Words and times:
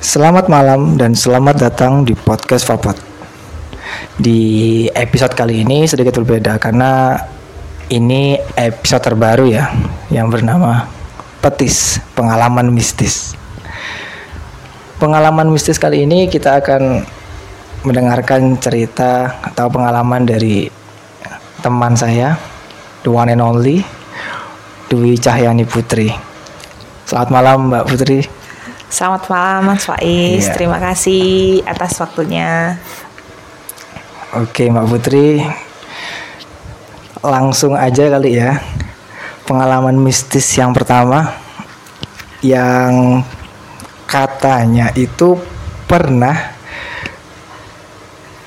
Selamat 0.00 0.48
malam 0.48 0.96
dan 0.96 1.12
selamat 1.12 1.60
datang 1.60 2.08
di 2.08 2.16
podcast 2.16 2.64
Fapot. 2.64 2.96
Di 4.16 4.88
episode 4.96 5.36
kali 5.36 5.60
ini 5.60 5.84
sedikit 5.84 6.16
berbeda 6.24 6.56
karena 6.56 7.20
ini 7.92 8.40
episode 8.56 9.04
terbaru 9.04 9.52
ya 9.52 9.68
yang 10.08 10.32
bernama 10.32 10.88
Petis 11.44 12.00
Pengalaman 12.16 12.72
Mistis. 12.72 13.36
Pengalaman 14.96 15.52
mistis 15.52 15.76
kali 15.76 16.08
ini 16.08 16.32
kita 16.32 16.64
akan 16.64 17.04
mendengarkan 17.84 18.56
cerita 18.56 19.36
atau 19.52 19.68
pengalaman 19.68 20.24
dari 20.24 20.72
teman 21.60 21.92
saya, 21.92 22.40
the 23.04 23.12
one 23.12 23.28
and 23.28 23.44
only, 23.44 23.84
Dwi 24.88 25.20
Cahyani 25.20 25.68
Putri. 25.68 26.08
Selamat 27.04 27.28
malam 27.28 27.68
Mbak 27.68 27.84
Putri. 27.84 28.39
Selamat 28.90 29.30
malam 29.30 29.70
Mas 29.70 29.86
Faiz, 29.86 30.50
Iya. 30.50 30.54
terima 30.54 30.82
kasih 30.82 31.62
atas 31.62 31.94
waktunya. 32.02 32.74
Oke 34.30 34.70
Mbak 34.70 34.86
Putri 34.86 35.42
Langsung 37.18 37.74
aja 37.74 38.06
kali 38.06 38.38
ya 38.38 38.62
Pengalaman 39.42 39.98
mistis 39.98 40.46
yang 40.54 40.70
pertama 40.70 41.34
Yang 42.38 43.26
katanya 44.06 44.94
itu 44.94 45.34
pernah 45.90 46.54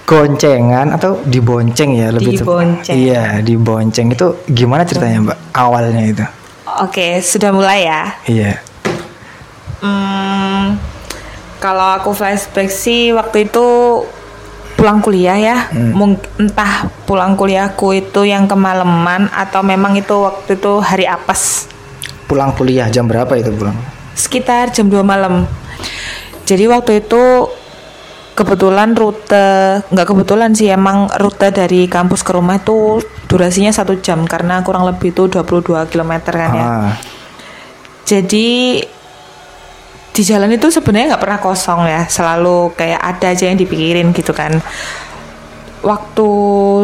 Goncengan 0.08 0.96
atau 0.96 1.20
dibonceng 1.28 2.00
ya 2.00 2.16
lebih 2.16 2.40
Dibonceng. 2.40 2.96
Iya 2.96 3.44
dibonceng 3.44 4.08
itu 4.16 4.40
gimana 4.48 4.88
ceritanya 4.88 5.20
Mbak 5.20 5.40
awalnya 5.52 6.04
itu 6.08 6.26
Oke, 6.80 7.20
sudah 7.22 7.52
mulai 7.54 7.86
ya. 7.86 8.02
Iya 8.26 8.52
Hmm, 9.84 10.80
kalau 11.60 12.00
aku 12.00 12.16
flashback 12.16 12.72
sih 12.72 13.12
waktu 13.12 13.52
itu 13.52 13.68
pulang 14.80 15.04
kuliah 15.04 15.36
ya. 15.36 15.58
Hmm. 15.72 16.16
Entah 16.40 16.88
pulang 17.04 17.36
kuliahku 17.36 17.92
itu 17.92 18.24
yang 18.24 18.48
kemalaman 18.48 19.28
atau 19.32 19.60
memang 19.60 20.00
itu 20.00 20.16
waktu 20.24 20.56
itu 20.56 20.80
hari 20.80 21.04
apes. 21.04 21.68
Pulang 22.32 22.56
kuliah 22.56 22.88
jam 22.88 23.06
berapa 23.06 23.36
itu 23.36 23.52
pulang 23.52 23.76
Sekitar 24.16 24.72
jam 24.72 24.88
2 24.88 25.04
malam. 25.04 25.44
Jadi 26.48 26.64
waktu 26.68 27.04
itu 27.04 27.52
kebetulan 28.34 28.98
rute 28.98 29.86
nggak 29.94 30.08
kebetulan 30.10 30.58
sih 30.58 30.74
emang 30.74 31.06
rute 31.22 31.54
dari 31.54 31.86
kampus 31.86 32.26
ke 32.26 32.34
rumah 32.34 32.58
itu 32.58 32.98
durasinya 33.30 33.70
satu 33.70 34.02
jam 34.02 34.26
karena 34.26 34.66
kurang 34.66 34.90
lebih 34.90 35.14
itu 35.14 35.30
22 35.30 35.92
km 35.94 36.14
kan 36.34 36.52
ya. 36.52 36.66
ah, 36.66 36.92
Jadi 38.04 38.82
di 40.14 40.22
jalan 40.22 40.54
itu 40.54 40.70
sebenarnya 40.70 41.18
nggak 41.18 41.24
pernah 41.26 41.40
kosong 41.42 41.90
ya, 41.90 42.06
selalu 42.06 42.72
kayak 42.78 43.02
ada 43.02 43.34
aja 43.34 43.50
yang 43.50 43.58
dipikirin 43.58 44.14
gitu 44.14 44.30
kan. 44.32 44.62
Waktu 45.84 46.30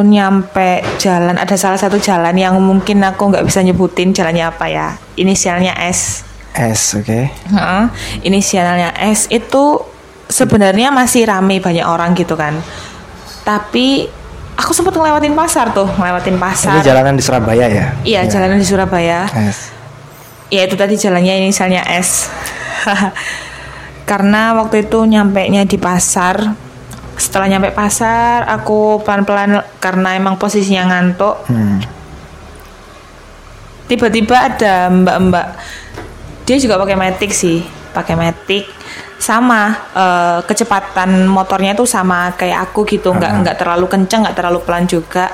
nyampe 0.03 0.83
jalan 0.99 1.39
ada 1.39 1.55
salah 1.55 1.79
satu 1.79 1.95
jalan 1.95 2.35
yang 2.35 2.59
mungkin 2.59 2.99
aku 2.99 3.31
nggak 3.31 3.47
bisa 3.47 3.63
nyebutin 3.63 4.11
jalannya 4.11 4.43
apa 4.43 4.65
ya. 4.67 4.87
Inisialnya 5.15 5.71
S. 5.87 6.27
S 6.51 6.97
oke 6.97 7.29
Heeh, 7.29 7.83
inisialnya 8.25 8.91
S 8.97 9.29
itu 9.31 9.85
sebenarnya 10.27 10.91
masih 10.91 11.23
rame 11.23 11.63
banyak 11.63 11.85
orang 11.85 12.11
gitu 12.17 12.35
kan. 12.35 12.59
Tapi 13.47 14.09
aku 14.59 14.75
sempat 14.75 14.91
ngelewatin 14.97 15.31
pasar 15.31 15.71
tuh, 15.71 15.87
ngelewatin 15.87 16.35
Ini 16.35 16.41
pasar. 16.41 16.73
jalanan 16.83 17.15
di 17.15 17.23
Surabaya 17.23 17.65
ya 17.71 17.85
Iya, 18.03 18.21
jalanan 18.27 18.59
di 18.59 18.67
Surabaya. 18.67 19.29
S 19.31 19.71
Ya 20.49 20.65
itu 20.65 20.73
tadi 20.75 20.97
jalannya 20.97 21.45
inisialnya 21.45 21.85
S. 21.87 22.27
Karena 24.09 24.57
waktu 24.57 24.89
itu 24.89 25.05
nyampe 25.05 25.45
nya 25.49 25.63
di 25.65 25.77
pasar. 25.77 26.55
Setelah 27.19 27.51
nyampe 27.51 27.75
pasar, 27.75 28.47
aku 28.47 29.03
pelan-pelan 29.03 29.59
karena 29.77 30.15
emang 30.15 30.39
posisinya 30.39 30.87
ngantuk. 30.87 31.45
hmm. 31.51 31.79
Tiba-tiba 33.89 34.37
ada 34.37 34.87
mbak-mbak. 34.93 35.47
Dia 36.45 36.57
juga 36.61 36.77
pakai 36.77 36.95
matic 36.95 37.31
sih, 37.33 37.65
pakai 37.91 38.13
matic. 38.13 38.69
Sama 39.19 39.75
eh, 39.97 40.39
kecepatan 40.45 41.27
motornya 41.27 41.75
tuh 41.75 41.89
sama 41.89 42.31
kayak 42.37 42.69
aku 42.71 42.85
gitu, 42.87 43.11
nggak 43.11 43.43
nggak 43.43 43.57
terlalu 43.59 43.85
kenceng, 43.89 44.23
nggak 44.23 44.37
terlalu 44.37 44.59
pelan 44.63 44.85
juga. 44.87 45.27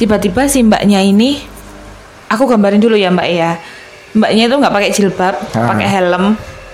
Tiba-tiba 0.00 0.48
si 0.48 0.64
mbaknya 0.64 1.04
ini, 1.04 1.44
aku 2.26 2.48
gambarin 2.48 2.80
dulu 2.80 2.96
ya 2.96 3.12
mbak 3.12 3.28
ya. 3.28 3.60
Mbaknya 4.16 4.42
itu 4.50 4.54
nggak 4.58 4.74
pakai 4.74 4.90
jilbab, 4.90 5.34
Ah. 5.54 5.70
pakai 5.70 5.86
helm, 5.86 6.24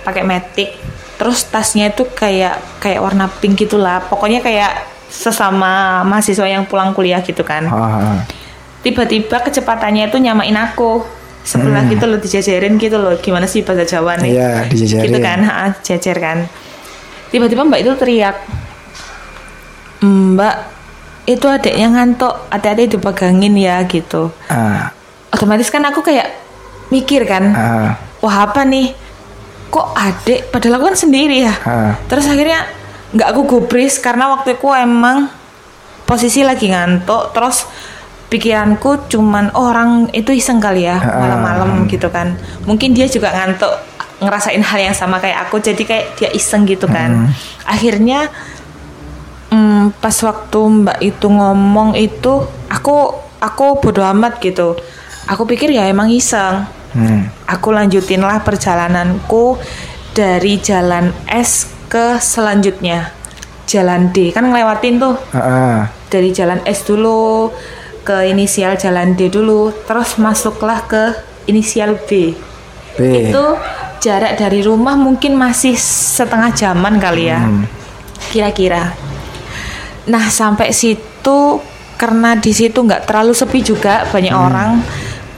pakai 0.07 0.23
matic. 0.23 0.71
Terus 1.19 1.43
tasnya 1.51 1.91
itu 1.91 2.07
kayak 2.07 2.79
kayak 2.79 3.03
warna 3.03 3.27
pink 3.27 3.67
gitulah. 3.67 3.99
Pokoknya 4.07 4.39
kayak 4.39 4.87
sesama 5.11 6.03
mahasiswa 6.07 6.47
yang 6.47 6.63
pulang 6.63 6.95
kuliah 6.95 7.19
gitu 7.19 7.43
kan. 7.43 7.67
Ah, 7.67 8.15
ah. 8.15 8.19
tiba-tiba 8.87 9.43
kecepatannya 9.43 10.07
itu 10.07 10.17
nyamain 10.23 10.55
aku. 10.55 11.03
Sebelah 11.47 11.87
gitu 11.87 12.03
loh 12.07 12.19
dijajarin 12.19 12.79
gitu 12.79 12.95
loh. 12.95 13.19
Gimana 13.19 13.47
sih 13.47 13.63
bahasa 13.63 13.83
Jawa 13.83 14.19
nih? 14.19 14.31
Iya, 14.35 14.51
dijajarin. 14.71 15.05
gitu 15.11 15.19
kan. 15.19 15.39
Ha, 15.43 15.75
jajar 15.83 16.17
kan. 16.19 16.37
Tiba-tiba 17.27 17.67
mbak 17.67 17.79
itu 17.83 17.91
teriak 17.99 18.35
mbak 20.03 20.55
itu 21.27 21.45
adiknya 21.47 21.87
ngantuk. 21.91 22.35
Hati-hati 22.51 22.95
dipegangin 22.95 23.55
ya 23.55 23.83
gitu. 23.87 24.31
Ah, 24.47 24.91
otomatis 25.31 25.67
kan 25.71 25.83
aku 25.87 26.03
kayak 26.03 26.47
mikir 26.87 27.27
kan 27.27 27.43
ah, 27.51 27.89
wah 28.23 28.47
apa 28.47 28.63
nih 28.63 28.95
kok 29.67 29.91
adik 29.95 30.47
padahal 30.49 30.79
aku 30.79 30.85
kan 30.93 30.97
sendiri 30.97 31.43
ya 31.43 31.53
ah. 31.67 31.93
Terus 32.07 32.25
akhirnya 32.27 32.63
nggak 33.11 33.27
aku 33.31 33.41
gubris 33.47 33.99
karena 34.03 34.27
waktu 34.31 34.59
itu 34.59 34.67
emang 34.71 35.31
posisi 36.07 36.43
lagi 36.43 36.71
ngantuk. 36.71 37.35
Terus 37.35 37.67
pikiranku 38.27 39.07
cuman 39.07 39.55
oh, 39.55 39.71
orang 39.71 40.11
itu 40.11 40.35
iseng 40.35 40.59
kali 40.59 40.87
ya 40.87 40.99
malam-malam 40.99 41.87
gitu 41.91 42.07
kan. 42.07 42.35
Mungkin 42.63 42.95
dia 42.95 43.07
juga 43.07 43.31
ngantuk 43.35 43.71
ngerasain 44.17 44.63
hal 44.63 44.79
yang 44.91 44.95
sama 44.95 45.19
kayak 45.19 45.47
aku. 45.47 45.59
Jadi 45.59 45.83
kayak 45.83 46.05
dia 46.19 46.29
iseng 46.31 46.63
gitu 46.67 46.87
kan. 46.87 47.31
Akhirnya 47.67 48.31
hmm, 49.51 49.99
pas 49.99 50.15
waktu 50.23 50.59
Mbak 50.59 50.99
itu 51.03 51.27
ngomong 51.27 51.95
itu 51.95 52.43
aku 52.71 53.15
aku 53.43 53.65
bodo 53.83 54.03
amat 54.15 54.39
gitu. 54.39 54.75
Aku 55.27 55.43
pikir 55.43 55.75
ya 55.75 55.83
emang 55.91 56.07
iseng 56.07 56.76
Hmm. 56.97 57.29
aku 57.45 57.69
lanjutinlah 57.69 58.41
perjalananku 58.41 59.61
dari 60.17 60.57
jalan 60.57 61.13
S 61.29 61.69
ke 61.85 62.17
selanjutnya 62.17 63.13
jalan 63.69 64.09
D 64.09 64.33
kan 64.33 64.49
ngelewatin 64.49 64.97
tuh 64.97 65.13
Ah, 65.29 65.37
ah. 65.37 65.77
dari 66.09 66.33
jalan 66.33 66.57
S 66.65 66.89
dulu 66.89 67.53
ke 68.01 68.25
inisial 68.33 68.79
jalan 68.81 69.13
D 69.13 69.29
dulu 69.29 69.69
terus 69.85 70.17
masuklah 70.17 70.89
ke 70.89 71.13
inisial 71.45 72.01
B 72.09 72.33
B. 72.97 73.29
itu 73.29 73.45
jarak 74.01 74.41
dari 74.41 74.65
rumah 74.65 74.97
mungkin 74.97 75.37
masih 75.37 75.77
setengah 75.77 76.49
jaman 76.57 76.97
kali 76.97 77.29
ya 77.29 77.45
kira-kira 78.33 78.97
nah 80.09 80.31
sampai 80.33 80.73
situ 80.73 81.61
karena 81.99 82.33
di 82.39 82.53
situ 82.55 82.79
nggak 82.81 83.05
terlalu 83.05 83.37
sepi 83.37 83.59
juga 83.61 84.07
banyak 84.09 84.33
orang 84.33 84.81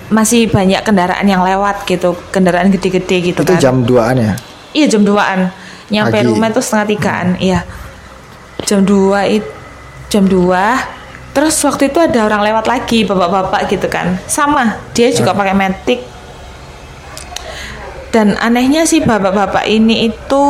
masih 0.10 0.50
banyak 0.50 0.82
kendaraan 0.82 1.26
yang 1.26 1.46
lewat 1.46 1.86
gitu 1.86 2.18
kendaraan 2.34 2.74
gede-gede 2.74 3.34
gitu 3.34 3.42
itu 3.46 3.54
kan. 3.54 3.62
jam 3.62 3.86
2an 3.86 4.16
ya? 4.18 4.34
Iya 4.74 4.86
jam 4.90 5.06
2an 5.06 5.50
Nyampe 5.90 6.22
Pagi. 6.22 6.28
rumah 6.30 6.48
itu 6.54 6.62
setengah 6.62 6.86
tigaan 6.86 7.28
Iya. 7.42 7.66
Jam 8.66 8.86
2 8.86 9.38
itu 9.38 9.50
Jam 10.10 10.26
2 10.26 11.34
Terus 11.34 11.56
waktu 11.62 11.94
itu 11.94 11.98
ada 12.02 12.26
orang 12.26 12.42
lewat 12.46 12.66
lagi 12.66 13.06
Bapak-bapak 13.06 13.70
gitu 13.70 13.90
kan. 13.90 14.18
Sama 14.30 14.78
Dia 14.94 15.10
juga 15.10 15.34
pakai 15.34 15.54
matic 15.58 16.02
Dan 18.10 18.38
anehnya 18.38 18.86
sih 18.86 19.02
bapak-bapak 19.02 19.66
ini 19.66 20.10
itu 20.10 20.46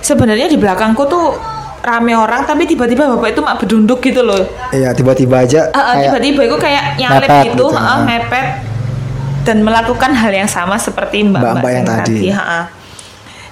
Sebenarnya 0.00 0.48
di 0.48 0.56
belakangku 0.60 1.04
tuh 1.08 1.51
Rame 1.82 2.14
orang 2.14 2.46
Tapi 2.46 2.64
tiba-tiba 2.64 3.10
bapak 3.18 3.34
itu 3.34 3.40
mak 3.42 3.58
bedunduk 3.58 3.98
gitu 3.98 4.22
loh 4.22 4.38
Iya, 4.70 4.94
tiba-tiba 4.94 5.42
aja 5.42 5.68
kayak 5.74 6.08
tiba-tiba 6.08 6.40
itu 6.46 6.56
kayak 6.56 6.84
nyalip 6.96 7.28
gitu, 7.28 7.66
gitu, 7.68 7.76
ah. 7.76 8.00
mepet 8.06 8.46
dan 9.42 9.58
melakukan 9.66 10.14
hal 10.14 10.30
yang 10.30 10.46
sama 10.46 10.78
seperti 10.78 11.26
mbak-mbak 11.26 11.70
yang 11.74 11.86
tadi. 11.86 12.30
ah, 12.30 12.38
ah. 12.62 12.64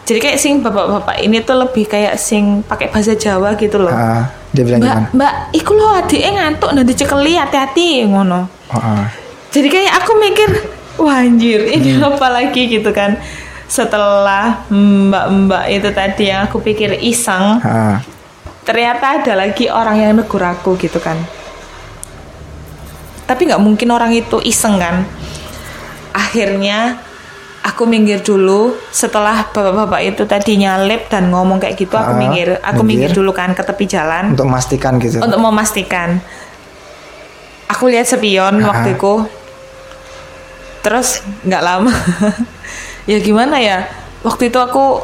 Jadi 0.07 0.19
kayak 0.19 0.39
sing 0.43 0.59
bapak-bapak 0.59 1.23
ini 1.23 1.39
tuh 1.43 1.55
lebih 1.55 1.87
kayak 1.87 2.19
sing 2.19 2.63
pakai 2.67 2.91
bahasa 2.91 3.15
Jawa 3.15 3.55
gitu 3.55 3.79
loh. 3.79 3.95
ah, 3.95 4.27
dia 4.51 4.67
bilang 4.67 4.83
mbak, 4.83 4.91
gimana? 4.91 5.09
mbak, 5.15 5.33
iku 5.55 5.71
lo 5.75 5.87
adiknya 5.95 6.31
ngantuk 6.35 6.71
nanti 6.75 6.93
cekeli 6.95 7.39
hati-hati 7.39 8.07
ngono. 8.07 8.47
Ah, 8.71 8.79
ah. 8.79 9.05
Jadi 9.51 9.67
kayak 9.67 9.93
aku 10.03 10.13
mikir, 10.19 10.49
wah 10.99 11.27
anjir 11.27 11.63
ini 11.67 11.99
apa 11.99 12.27
lagi 12.27 12.71
gitu 12.71 12.91
kan. 12.91 13.19
Setelah 13.71 14.67
mbak-mbak 14.71 15.65
itu 15.71 15.89
tadi 15.95 16.31
yang 16.31 16.47
aku 16.51 16.59
pikir 16.59 16.99
iseng, 17.03 17.63
Ah, 17.63 18.03
ternyata 18.71 19.19
ada 19.19 19.35
lagi 19.35 19.67
orang 19.67 19.99
yang 19.99 20.15
negur 20.15 20.39
aku 20.39 20.79
gitu 20.79 21.03
kan 21.03 21.19
tapi 23.27 23.51
nggak 23.51 23.59
mungkin 23.59 23.91
orang 23.91 24.15
itu 24.15 24.39
iseng 24.41 24.79
kan 24.79 25.03
akhirnya 26.11 27.03
aku 27.61 27.83
minggir 27.83 28.23
dulu 28.23 28.79
setelah 28.89 29.43
bapak-bapak 29.45 30.01
itu 30.07 30.23
tadi 30.23 30.55
nyalip 30.57 31.07
dan 31.07 31.29
ngomong 31.29 31.59
kayak 31.59 31.75
gitu 31.77 31.95
aku 31.95 32.15
Ah, 32.15 32.19
minggir 32.19 32.63
aku 32.63 32.81
minggir. 32.81 33.11
minggir. 33.11 33.19
dulu 33.19 33.31
kan 33.31 33.51
ke 33.53 33.63
tepi 33.63 33.85
jalan 33.85 34.31
Untuk 34.31 34.47
memastikan 34.47 34.93
gitu. 34.99 35.19
untuk 35.19 35.39
memastikan 35.39 36.23
aku 37.67 37.91
lihat 37.91 38.07
spion 38.07 38.63
Ah. 38.63 38.71
waktu 38.71 38.95
itu 38.95 39.27
terus 40.81 41.21
nggak 41.43 41.63
lama 41.63 41.91
ya 43.11 43.19
gimana 43.19 43.59
ya 43.59 43.91
waktu 44.23 44.49
itu 44.49 44.59
aku 44.59 45.03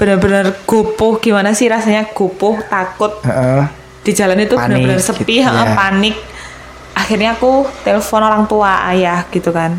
benar-benar 0.00 0.64
gopoh 0.64 1.20
gimana 1.20 1.52
sih 1.52 1.68
rasanya 1.68 2.08
gopoh 2.16 2.56
takut 2.64 3.20
Heeh. 3.20 3.68
di 4.00 4.16
jalan 4.16 4.40
itu 4.40 4.56
benar-benar 4.56 4.96
sepi 4.96 5.44
gitu, 5.44 5.52
ya. 5.52 5.76
panik 5.76 6.16
akhirnya 6.96 7.36
aku 7.36 7.68
telepon 7.84 8.24
orang 8.24 8.44
tua 8.48 8.88
ayah 8.88 9.28
gitu 9.28 9.52
kan 9.52 9.76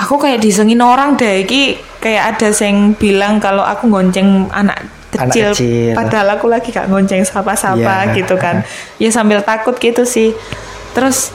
aku 0.00 0.16
kayak 0.16 0.40
disengin 0.40 0.80
orang 0.80 1.20
deh 1.20 1.44
iki 1.44 1.76
kayak 2.00 2.36
ada 2.36 2.48
yang 2.64 2.96
bilang 2.96 3.36
kalau 3.36 3.60
aku 3.60 3.84
gonceng 3.92 4.48
anak 4.50 4.88
Anak 5.10 5.34
kecil, 5.34 5.50
kecil. 5.52 5.92
padahal 5.98 6.38
aku 6.38 6.46
lagi 6.46 6.70
gak 6.70 6.86
gonceng 6.86 7.26
siapa-siapa 7.26 7.76
Iya. 8.08 8.14
gitu 8.14 8.38
kan 8.38 8.62
ya 9.02 9.10
sambil 9.12 9.42
takut 9.42 9.74
gitu 9.76 10.06
sih 10.06 10.32
terus 10.96 11.34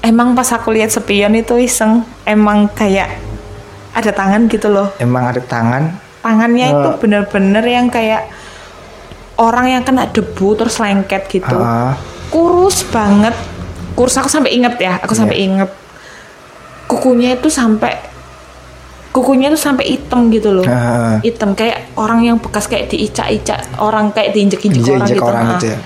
emang 0.00 0.32
pas 0.32 0.46
aku 0.54 0.70
lihat 0.70 0.88
spion 0.88 1.34
itu 1.34 1.58
iseng 1.58 2.06
emang 2.22 2.70
kayak 2.70 3.18
ada 3.96 4.12
tangan 4.12 4.44
gitu 4.46 4.68
loh 4.68 4.92
Emang 4.96 5.24
ada 5.26 5.40
tangan. 5.40 5.96
tangannya 6.20 6.66
itu 6.68 6.88
Oh. 6.90 6.96
bener-bener 6.96 7.62
yang 7.62 7.86
kayak 7.86 8.28
orang 9.36 9.70
yang 9.70 9.82
kena 9.82 10.04
debu 10.06 10.52
terus 10.54 10.76
lengket 10.76 11.28
gitu 11.28 11.54
Heeh. 11.54 11.92
kurus 12.28 12.84
banget 12.84 13.32
kurus 13.94 14.14
aku 14.14 14.26
sampai 14.26 14.52
inget 14.52 14.74
ya 14.76 14.98
aku 14.98 15.12
sampai 15.12 15.36
Iya. 15.36 15.44
inget 15.46 15.70
kukunya 16.86 17.34
itu 17.34 17.48
sampai 17.48 17.96
kukunya 19.10 19.48
itu 19.48 19.56
sampai 19.56 19.86
hitam 19.88 20.28
gitu 20.28 20.52
loh 20.52 20.64
Heeh. 20.64 21.24
hitam 21.24 21.54
kayak 21.54 21.94
orang 21.94 22.20
yang 22.22 22.36
bekas 22.36 22.66
kayak 22.66 22.88
diicak-icak 22.88 23.64
orang 23.78 24.10
kayak 24.10 24.32
diinjek-injek 24.32 24.84
orang 24.84 25.08
gitu, 25.08 25.22
orang 25.22 25.46
gitu 25.54 25.66
ya. 25.68 25.78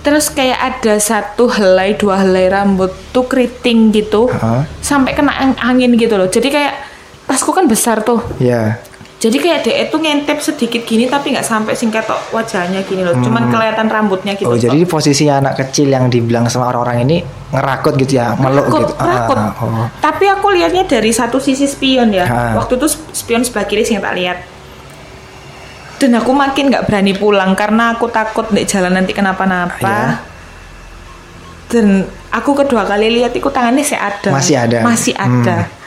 terus 0.00 0.26
kayak 0.28 0.58
ada 0.58 0.96
satu 0.96 1.46
helai 1.46 1.92
dua 1.94 2.18
helai 2.18 2.48
rambut 2.48 2.92
tuh 3.10 3.24
keriting 3.24 3.88
gitu 3.90 4.26
Heeh. 4.26 4.62
sampai 4.80 5.12
kena 5.12 5.32
ang- 5.34 5.60
angin 5.62 5.94
gitu 5.94 6.16
loh 6.16 6.26
jadi 6.26 6.48
kayak 6.50 6.74
tasku 7.30 7.54
kan 7.54 7.64
besar 7.64 8.02
tuh 8.02 8.18
Iya. 8.36 8.82
jadi 9.16 9.36
kayak 9.36 9.60
dia 9.62 9.74
itu 9.84 9.94
ngintip 9.94 10.38
sedikit 10.40 10.82
gini 10.82 11.06
tapi 11.06 11.30
nggak 11.30 11.44
sampai 11.44 11.72
singkat 11.72 12.02
tok 12.02 12.18
wajahnya 12.30 12.82
gini 12.82 13.00
loh 13.00 13.14
cuman 13.14 13.46
kelihatan 13.46 13.86
rambutnya 13.86 14.34
gitu 14.34 14.48
Hmm. 14.48 14.56
Oh 14.56 14.58
tok. 14.58 14.66
jadi 14.66 14.80
posisinya 14.82 15.34
anak 15.38 15.54
kecil 15.60 15.86
yang 15.86 16.08
dibilang 16.08 16.48
sama 16.48 16.66
orang-orang 16.66 17.04
ini 17.04 17.16
ngerakut 17.50 17.94
gitu 17.96 18.14
ya, 18.14 18.32
meluk 18.34 18.64
Takut, 18.64 18.80
gitu. 18.80 18.94
Ah, 18.96 19.26
ah, 19.26 19.50
oh. 19.58 19.86
Tapi 19.98 20.24
aku 20.24 20.54
lihatnya 20.54 20.86
dari 20.86 21.10
satu 21.10 21.36
sisi 21.36 21.66
spion 21.66 22.10
ya. 22.10 22.22
Ah. 22.22 22.54
Waktu 22.56 22.78
itu 22.78 22.86
spion 23.10 23.42
sebelah 23.42 23.66
kiri 23.66 23.82
sih 23.82 23.94
yang 23.94 24.02
tak 24.02 24.14
lihat. 24.14 24.38
Dan 25.98 26.14
aku 26.14 26.30
makin 26.30 26.70
nggak 26.70 26.86
berani 26.86 27.12
pulang 27.12 27.52
karena 27.52 27.92
aku 27.92 28.06
takut 28.08 28.46
di 28.48 28.62
jalan 28.64 28.94
nanti 28.94 29.10
kenapa-napa. 29.10 29.82
Iya. 29.82 30.22
Dan 31.68 31.86
aku 32.30 32.54
kedua 32.54 32.82
kali 32.82 33.10
lihat 33.12 33.30
itu 33.30 33.46
tangannya 33.46 33.82
sih 33.82 33.94
ada. 33.94 34.30
Masih 34.30 34.56
ada. 34.56 34.78
Masih 34.80 35.12
Hmm. 35.18 35.79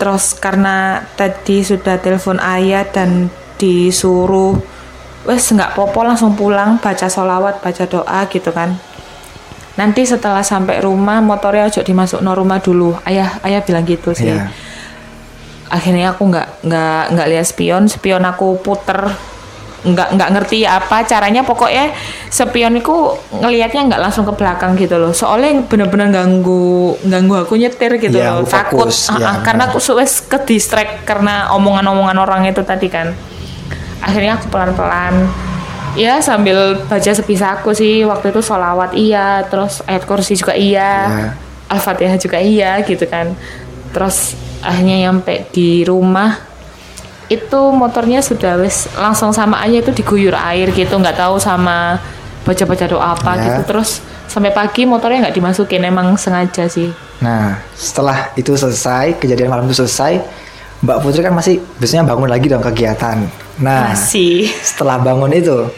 Terus 0.00 0.32
karena 0.32 1.04
tadi 1.12 1.60
sudah 1.60 2.00
telepon 2.00 2.40
ayah 2.40 2.88
dan 2.88 3.28
disuruh 3.60 4.56
wes 5.28 5.52
nggak 5.52 5.76
popo 5.76 6.00
langsung 6.00 6.32
pulang 6.32 6.80
baca 6.80 7.04
solawat 7.04 7.60
baca 7.60 7.84
doa 7.84 8.24
gitu 8.32 8.48
kan. 8.48 8.80
Nanti 9.76 10.08
setelah 10.08 10.40
sampai 10.40 10.80
rumah 10.80 11.20
motornya 11.20 11.68
ojo 11.68 11.84
dimasuk 11.84 12.24
no 12.24 12.32
rumah 12.32 12.64
dulu. 12.64 12.96
Ayah 13.04 13.36
ayah 13.44 13.60
bilang 13.60 13.84
gitu 13.84 14.16
sih. 14.16 14.32
Iya. 14.32 14.48
akhirnya 15.70 16.10
aku 16.10 16.26
nggak 16.26 16.66
nggak 16.66 17.02
nggak 17.14 17.28
lihat 17.30 17.46
spion. 17.46 17.84
Spion 17.86 18.24
aku 18.26 18.58
puter 18.58 19.06
nggak 19.80 20.08
nggak 20.16 20.30
ngerti 20.36 20.68
apa 20.68 21.02
caranya. 21.04 21.40
Pokoknya 21.40 21.92
spion 22.28 22.76
itu 22.76 22.92
ngelihatnya 23.32 23.88
nggak 23.88 24.00
langsung 24.00 24.28
ke 24.28 24.34
belakang 24.36 24.76
gitu 24.76 25.00
loh. 25.00 25.12
Soalnya 25.12 25.64
bener-bener 25.64 26.12
ganggu 26.12 26.96
ganggu 27.02 27.34
aku 27.40 27.56
nyetir 27.56 27.96
gitu 27.96 28.16
Iya, 28.16 28.40
loh. 28.40 28.44
aku 28.44 28.50
takut. 28.52 28.88
fokus, 28.88 29.08
Ah, 29.08 29.16
iya, 29.16 29.26
ah, 29.28 29.36
karena 29.40 29.62
aku 29.68 29.78
suwes 29.80 30.20
ke 30.20 30.38
distract 30.44 31.04
karena 31.04 31.48
omongan-omongan 31.56 32.16
orang 32.16 32.44
itu 32.44 32.60
tadi 32.60 32.92
kan. 32.92 33.12
Akhirnya 34.00 34.36
aku 34.36 34.48
pelan-pelan. 34.48 35.28
Ya 35.98 36.22
sambil 36.22 36.78
baca 36.86 37.10
sebisa 37.10 37.58
aku 37.58 37.74
sih. 37.74 38.04
Waktu 38.04 38.30
itu 38.30 38.40
sholawat 38.40 38.94
iya. 38.94 39.42
Terus 39.48 39.80
ayat 39.84 40.04
kursi 40.04 40.36
juga 40.36 40.52
iya. 40.54 40.92
Iya. 41.08 41.28
al-fatihah 41.70 42.18
juga 42.18 42.38
iya 42.42 42.82
gitu 42.82 43.06
kan. 43.06 43.30
Terus 43.94 44.34
akhirnya 44.60 45.06
nyampe 45.08 45.46
di 45.54 45.86
rumah 45.86 46.49
itu 47.30 47.60
motornya 47.70 48.18
sudah 48.20 48.58
wes 48.58 48.90
langsung 48.98 49.30
sama 49.30 49.62
aja 49.62 49.78
itu 49.78 49.94
diguyur 49.94 50.34
air 50.34 50.74
gitu 50.74 50.90
nggak 50.92 51.14
tahu 51.16 51.38
sama 51.38 52.02
baca-baca 52.42 52.84
doa 52.84 53.14
apa 53.14 53.38
Ya. 53.38 53.42
gitu 53.46 53.70
terus 53.70 54.02
sampai 54.26 54.50
pagi 54.50 54.82
motornya 54.82 55.30
nggak 55.30 55.36
dimasukin 55.38 55.86
emang 55.86 56.18
sengaja 56.18 56.66
sih 56.66 56.90
Nah, 57.20 57.60
setelah 57.76 58.32
itu 58.32 58.56
selesai, 58.56 59.20
kejadian 59.20 59.52
malam 59.52 59.68
itu 59.68 59.76
selesai, 59.76 60.24
Mbak 60.80 60.98
Putri 61.04 61.20
kan 61.20 61.36
masih 61.36 61.60
biasanya 61.76 62.08
bangun 62.08 62.32
lagi 62.32 62.48
dong 62.48 62.64
kegiatan. 62.64 63.28
Nah, 63.60 63.92
masih 63.92 64.48
setelah 64.64 64.96
bangun 64.96 65.28
itu, 65.28 65.68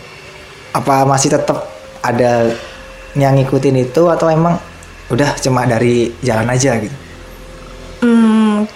apa 0.70 1.02
masih 1.02 1.34
tetap 1.34 1.66
ada 1.98 2.46
yang 3.18 3.34
ngikutin 3.34 3.74
itu 3.74 4.06
atau 4.06 4.30
emang 4.30 4.54
udah 5.10 5.34
cuma 5.42 5.66
dari 5.66 6.14
jalan 6.22 6.46
aja 6.46 6.78
gitu? 6.78 6.94
Hmm, 8.06 8.70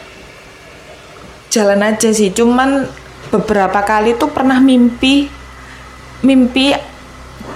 jalan 1.56 1.81
aja 1.81 2.12
sih. 2.12 2.29
Cuman 2.37 2.85
beberapa 3.32 3.81
kali 3.81 4.20
tuh 4.20 4.29
pernah 4.29 4.61
mimpi, 4.61 5.25
mimpi 6.20 6.76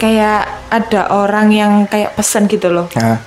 kayak 0.00 0.72
ada 0.72 1.12
orang 1.12 1.52
yang 1.52 1.72
kayak 1.84 2.16
pesan 2.16 2.48
gitu 2.48 2.72
loh. 2.72 2.88
Nah, 2.96 3.20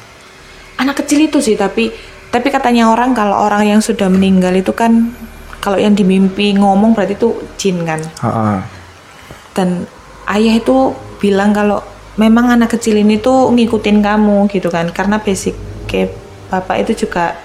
Anak 0.81 1.05
kecil 1.05 1.29
itu 1.29 1.37
sih, 1.37 1.53
tapi 1.53 1.93
tapi 2.33 2.49
katanya 2.49 2.89
orang 2.89 3.13
kalau 3.13 3.45
orang 3.45 3.77
yang 3.77 3.79
sudah 3.79 4.09
meninggal 4.09 4.57
itu 4.57 4.73
kan 4.73 5.13
kalau 5.61 5.77
yang 5.77 5.93
dimimpi 5.93 6.57
ngomong 6.57 6.97
berarti 6.97 7.13
itu 7.13 7.29
jin 7.61 7.85
kan. 7.85 8.01
Dan 9.53 9.85
ayah 10.33 10.57
itu 10.57 10.97
bilang 11.21 11.53
kalau 11.53 11.85
memang 12.17 12.49
anak 12.57 12.73
kecil 12.73 12.97
ini 12.97 13.21
tuh 13.21 13.53
ngikutin 13.53 14.01
kamu 14.01 14.49
gitu 14.49 14.73
kan, 14.73 14.89
karena 14.89 15.21
basic 15.21 15.53
kayak 15.85 16.17
bapak 16.49 16.89
itu 16.89 17.05
juga 17.05 17.37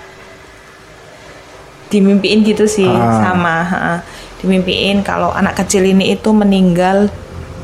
dimimpiin 1.89 2.45
gitu 2.45 2.65
sih 2.65 2.87
Ah. 2.87 3.21
sama 3.25 3.57
ha, 3.65 3.93
dimimpiin 4.39 5.01
kalau 5.01 5.33
anak 5.33 5.57
kecil 5.57 5.83
ini 5.83 6.13
itu 6.13 6.31
meninggal 6.31 7.09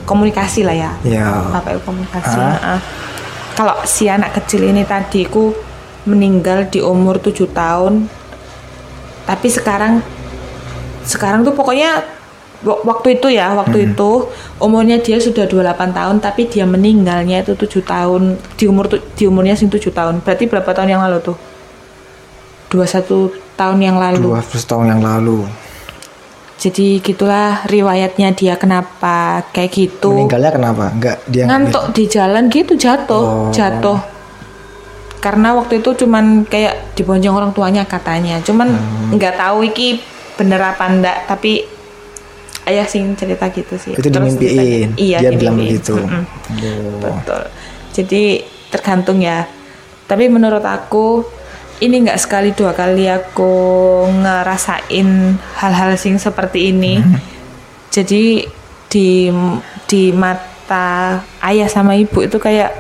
komunikasi 0.04 0.64
lah 0.64 0.74
ya 0.74 0.92
Ya. 1.04 1.28
bapak 1.50 1.76
itu 1.76 1.82
komunikasi 1.84 2.38
Ah. 2.38 2.56
ha. 2.56 2.74
kalau 3.52 3.76
si 3.84 4.08
anak 4.08 4.34
kecil 4.34 4.64
ini 4.64 4.82
tadi 4.82 5.24
ku 5.24 5.52
meninggal 6.04 6.68
di 6.68 6.80
umur 6.80 7.16
7 7.16 7.48
tahun 7.48 8.08
tapi 9.24 9.48
sekarang 9.48 10.04
sekarang 11.04 11.40
tuh 11.40 11.52
pokoknya 11.52 12.04
wa- 12.60 12.80
waktu 12.84 13.16
itu 13.16 13.28
ya 13.28 13.52
waktu 13.52 13.92
itu 13.92 14.28
umurnya 14.56 15.00
dia 15.00 15.16
sudah 15.16 15.44
28 15.44 15.92
tahun 15.92 16.16
tapi 16.18 16.44
dia 16.44 16.64
meninggalnya 16.64 17.40
itu 17.40 17.56
7 17.56 17.80
tahun 17.80 18.36
di 18.56 18.64
umur 18.68 18.88
di 18.90 19.24
umurnya 19.24 19.56
sing 19.56 19.68
7 19.68 19.88
tahun 19.88 20.20
berarti 20.20 20.44
berapa 20.44 20.70
tahun 20.72 20.92
yang 20.92 21.00
lalu 21.04 21.24
tuh 21.24 21.36
21 22.72 23.43
tahun 23.54 23.78
yang 23.80 23.96
lalu 23.96 24.22
Dua 24.24 24.40
tahun 24.42 24.86
yang 24.88 25.02
lalu. 25.02 25.46
jadi 26.54 26.86
gitulah 26.98 27.66
riwayatnya 27.66 28.32
dia 28.32 28.54
kenapa 28.54 29.42
kayak 29.50 29.70
gitu 29.70 30.14
Meninggalnya 30.14 30.50
kenapa? 30.50 30.84
Enggak 30.88 31.16
dia 31.26 31.44
ngantuk 31.44 31.84
di 31.92 32.04
jalan 32.06 32.48
gitu 32.48 32.72
jatuh 32.74 33.24
Oh. 33.24 33.50
jatuh 33.50 33.98
karena 35.18 35.52
waktu 35.52 35.80
itu 35.80 35.90
cuman 35.98 36.44
kayak 36.44 36.94
dibonceng 36.94 37.32
orang 37.32 37.50
tuanya 37.50 37.82
katanya 37.82 38.40
cuman 38.40 38.68
Hmm. 38.70 39.12
nggak 39.12 39.34
tahu 39.34 39.64
iki 39.64 40.00
bener 40.34 40.60
apa 40.60 40.84
enggak 40.86 41.24
tapi 41.24 41.64
ayah 42.64 42.84
sing 42.84 43.12
cerita 43.14 43.48
gitu 43.48 43.74
sih 43.74 43.92
Itu 43.92 44.04
Terus 44.04 44.12
dimimpiin. 44.34 44.48
ditanya- 44.90 44.96
iya 44.96 45.18
Dia 45.20 45.30
bilang 45.32 45.56
begitu. 45.58 45.96
Mm-mm. 45.96 46.24
Oh. 47.00 47.12
betul 47.12 47.42
jadi 47.92 48.22
tergantung 48.68 49.18
ya 49.18 49.48
tapi 50.04 50.26
menurut 50.26 50.60
aku 50.60 51.24
ini 51.84 52.02
nggak 52.02 52.16
sekali 52.16 52.50
dua 52.50 52.72
kali 52.72 53.06
aku 53.06 53.52
ngerasain 54.14 55.08
hal-hal 55.54 55.90
sing 55.94 56.16
seperti 56.16 56.70
ini 56.70 56.96
Hmm. 56.96 57.18
jadi 57.90 58.48
di 58.88 59.28
di 59.84 60.02
mata 60.10 61.20
ayah 61.42 61.66
sama 61.66 61.92
ibu 61.94 62.20
itu 62.20 62.36
kayak 62.36 62.72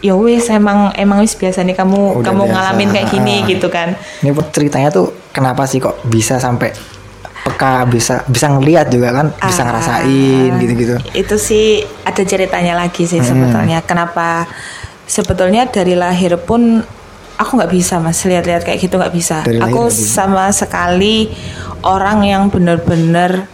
ya 0.00 0.14
wis 0.14 0.48
emang 0.48 0.94
emang 0.94 1.20
wis 1.20 1.34
biasa 1.34 1.60
nih 1.60 1.74
kamu 1.74 2.20
Udah 2.20 2.24
kamu 2.26 2.42
biasa. 2.42 2.52
ngalamin 2.54 2.88
kayak 2.90 3.08
gini 3.10 3.34
Ah. 3.36 3.46
gitu 3.52 3.68
kan 3.68 3.88
Ini 4.20 4.30
ceritanya 4.48 4.88
tuh 4.88 5.12
kenapa 5.30 5.64
sih 5.64 5.76
kok 5.76 6.00
bisa 6.04 6.36
sampai 6.36 6.72
peka 7.40 7.84
bisa 7.84 8.20
bisa 8.24 8.48
ngelihat 8.48 8.88
juga 8.88 9.12
kan 9.14 9.32
bisa 9.34 9.60
Ah, 9.60 9.66
ngerasain 9.66 10.50
gitu-gitu. 10.58 10.94
Itu 11.10 11.36
sih 11.36 11.64
ada 12.02 12.20
ceritanya 12.22 12.76
lagi 12.76 13.04
sih 13.04 13.16
sebetulnya. 13.18 13.80
Kenapa 13.80 14.44
sebetulnya 15.04 15.64
dari 15.64 15.92
lahir 15.94 16.36
pun 16.38 16.84
aku 17.40 17.56
nggak 17.56 17.72
bisa 17.72 17.96
mas. 17.96 18.20
Lihat-lihat 18.20 18.62
kayak 18.62 18.78
gitu 18.78 19.00
nggak 19.00 19.10
bisa. 19.10 19.40
Dari 19.40 19.56
aku 19.56 19.88
bisa. 19.88 20.20
sama 20.20 20.52
sekali 20.52 21.32
orang 21.80 22.20
yang 22.22 22.42
benar-benar 22.46 23.48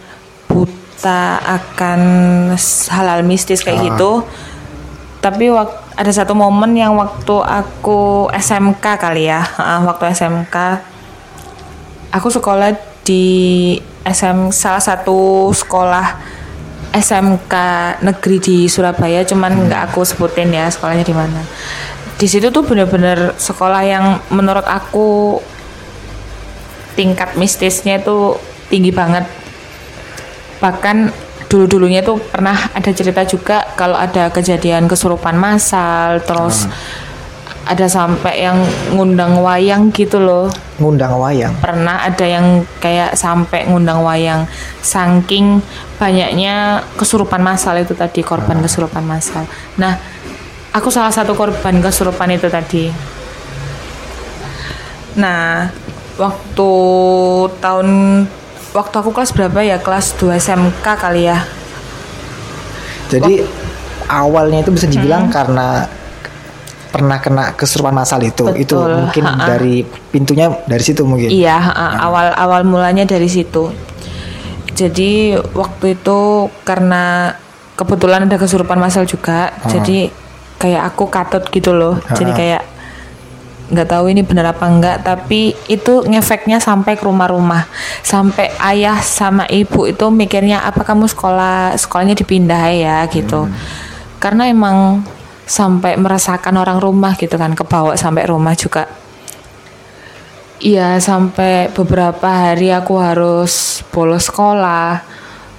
buta 0.45 1.39
akan 1.39 2.01
halal 2.89 3.23
mistis 3.23 3.63
kayak 3.63 3.79
Ah. 3.79 3.85
gitu. 3.87 4.11
Tapi 5.17 5.47
wak- 5.47 5.87
ada 5.95 6.11
satu 6.13 6.35
momen 6.35 6.75
yang 6.75 6.93
waktu 6.93 7.35
aku 7.41 8.27
SMK 8.29 8.99
kali 8.99 9.25
ya. 9.25 9.41
Ah, 9.57 9.81
waktu 9.81 10.11
SMK 10.11 10.83
aku 12.11 12.27
sekolah 12.29 12.75
di 13.01 13.73
SM 14.03 14.51
salah 14.51 14.79
satu 14.79 15.49
sekolah 15.49 16.19
SMK 16.93 17.53
negeri 18.01 18.37
di 18.37 18.57
Surabaya. 18.67 19.23
Cuman 19.23 19.67
nggak 19.67 19.91
aku 19.91 20.03
sebutin 20.03 20.51
ya 20.51 20.67
sekolahnya 20.67 21.01
di 21.01 21.15
mana 21.15 21.41
di 22.17 22.25
situ 22.25 22.49
tuh 22.49 22.65
bener-bener 22.65 23.37
sekolah 23.37 23.81
yang 23.85 24.05
menurut 24.33 24.65
aku 24.65 25.37
tingkat 26.97 27.37
mistisnya 27.37 28.01
itu 28.01 28.33
tinggi 28.73 28.89
banget. 28.89 29.29
Bahkan 30.57 31.13
dulu-dulunya 31.47 32.01
tuh 32.01 32.17
pernah 32.17 32.57
ada 32.73 32.91
cerita 32.91 33.21
juga 33.23 33.63
kalau 33.77 33.95
ada 33.95 34.33
kejadian 34.33 34.89
kesurupan 34.89 35.37
massal 35.37 36.19
terus 36.25 36.67
ada 37.67 37.85
sampai 37.85 38.47
yang 38.47 38.57
ngundang 38.95 39.37
wayang 39.43 39.93
gitu 39.93 40.17
loh. 40.17 40.49
Ngundang 40.81 41.19
wayang? 41.19 41.53
Pernah 41.59 42.07
ada 42.07 42.25
yang 42.25 42.65
kayak 42.79 43.13
sampai 43.13 43.67
ngundang 43.69 44.01
wayang. 44.01 44.47
Saking 44.81 45.61
banyaknya 45.99 46.81
kesurupan 46.95 47.43
massal 47.43 47.77
itu 47.77 47.93
tadi 47.93 48.23
korban 48.23 48.63
kesurupan 48.63 49.03
massal. 49.03 49.45
Nah 49.77 49.99
aku 50.77 50.93
salah 50.93 51.09
satu 51.09 51.33
korban 51.33 51.81
kesurupan 51.81 52.29
itu 52.37 52.47
tadi. 52.47 52.93
Nah 55.17 55.73
waktu 56.21 56.71
tahun 57.57 57.89
waktu 58.71 58.95
aku 59.01 59.09
kelas 59.09 59.33
berapa 59.33 59.59
ya? 59.65 59.77
Kelas 59.81 60.13
2 60.21 60.37
SMK 60.37 60.85
kali 60.85 61.25
ya. 61.25 61.41
Jadi 63.09 63.41
awalnya 64.07 64.61
itu 64.61 64.71
bisa 64.71 64.85
dibilang 64.85 65.31
karena 65.33 65.87
pernah 66.87 67.17
kena 67.21 67.53
kesurupan 67.53 67.93
masal 67.93 68.21
itu. 68.23 68.45
Itu 68.57 68.77
Betul, 68.79 68.97
mungkin 69.03 69.23
ha-ha. 69.25 69.45
dari 69.57 69.85
pintunya 70.13 70.49
dari 70.65 70.83
situ 70.83 71.03
mungkin. 71.03 71.29
Iya, 71.29 71.57
awal 72.01 72.33
awal 72.33 72.61
mulanya 72.63 73.05
dari 73.05 73.27
situ. 73.29 73.69
Jadi 74.77 75.33
waktu 75.57 75.97
itu 75.97 76.49
karena 76.61 77.33
kebetulan 77.73 78.29
ada 78.29 78.37
kesurupan 78.37 78.77
masal 78.77 79.05
juga, 79.09 79.53
jadi 79.65 80.09
kayak 80.57 80.93
aku 80.93 81.09
katut 81.09 81.45
gitu 81.49 81.73
loh. 81.73 81.97
Jadi 82.13 82.31
Ah. 82.33 82.37
kayak 82.37 82.63
nggak 83.67 83.87
tahu 83.91 84.07
ini 84.07 84.23
benar 84.23 84.55
apa 84.55 84.63
enggak, 84.63 85.03
tapi 85.03 85.51
itu 85.67 85.93
ngefeknya 86.07 86.63
sampai 86.63 86.95
ke 86.95 87.03
rumah-rumah, 87.03 87.67
sampai 87.99 88.47
ayah 88.63 88.95
sama 89.03 89.43
ibu 89.51 89.83
itu 89.83 90.07
mikirnya 90.07 90.63
apa 90.63 90.87
kamu 90.87 91.03
sekolah 91.11 91.75
sekolahnya 91.75 92.15
dipindah 92.15 92.71
ya 92.71 93.03
gitu, 93.11 93.51
karena 94.23 94.47
emang 94.47 95.03
sampai 95.43 95.99
merasakan 95.99 96.55
orang 96.55 96.79
rumah 96.79 97.19
gitu 97.19 97.35
kan, 97.35 97.51
kebawa 97.59 97.99
sampai 97.99 98.23
rumah 98.23 98.55
juga. 98.55 98.87
Iya 100.63 100.97
sampai 100.97 101.69
beberapa 101.69 102.25
hari 102.25 102.73
aku 102.73 102.97
harus 102.97 103.85
bolos 103.93 104.25
sekolah 104.25 105.05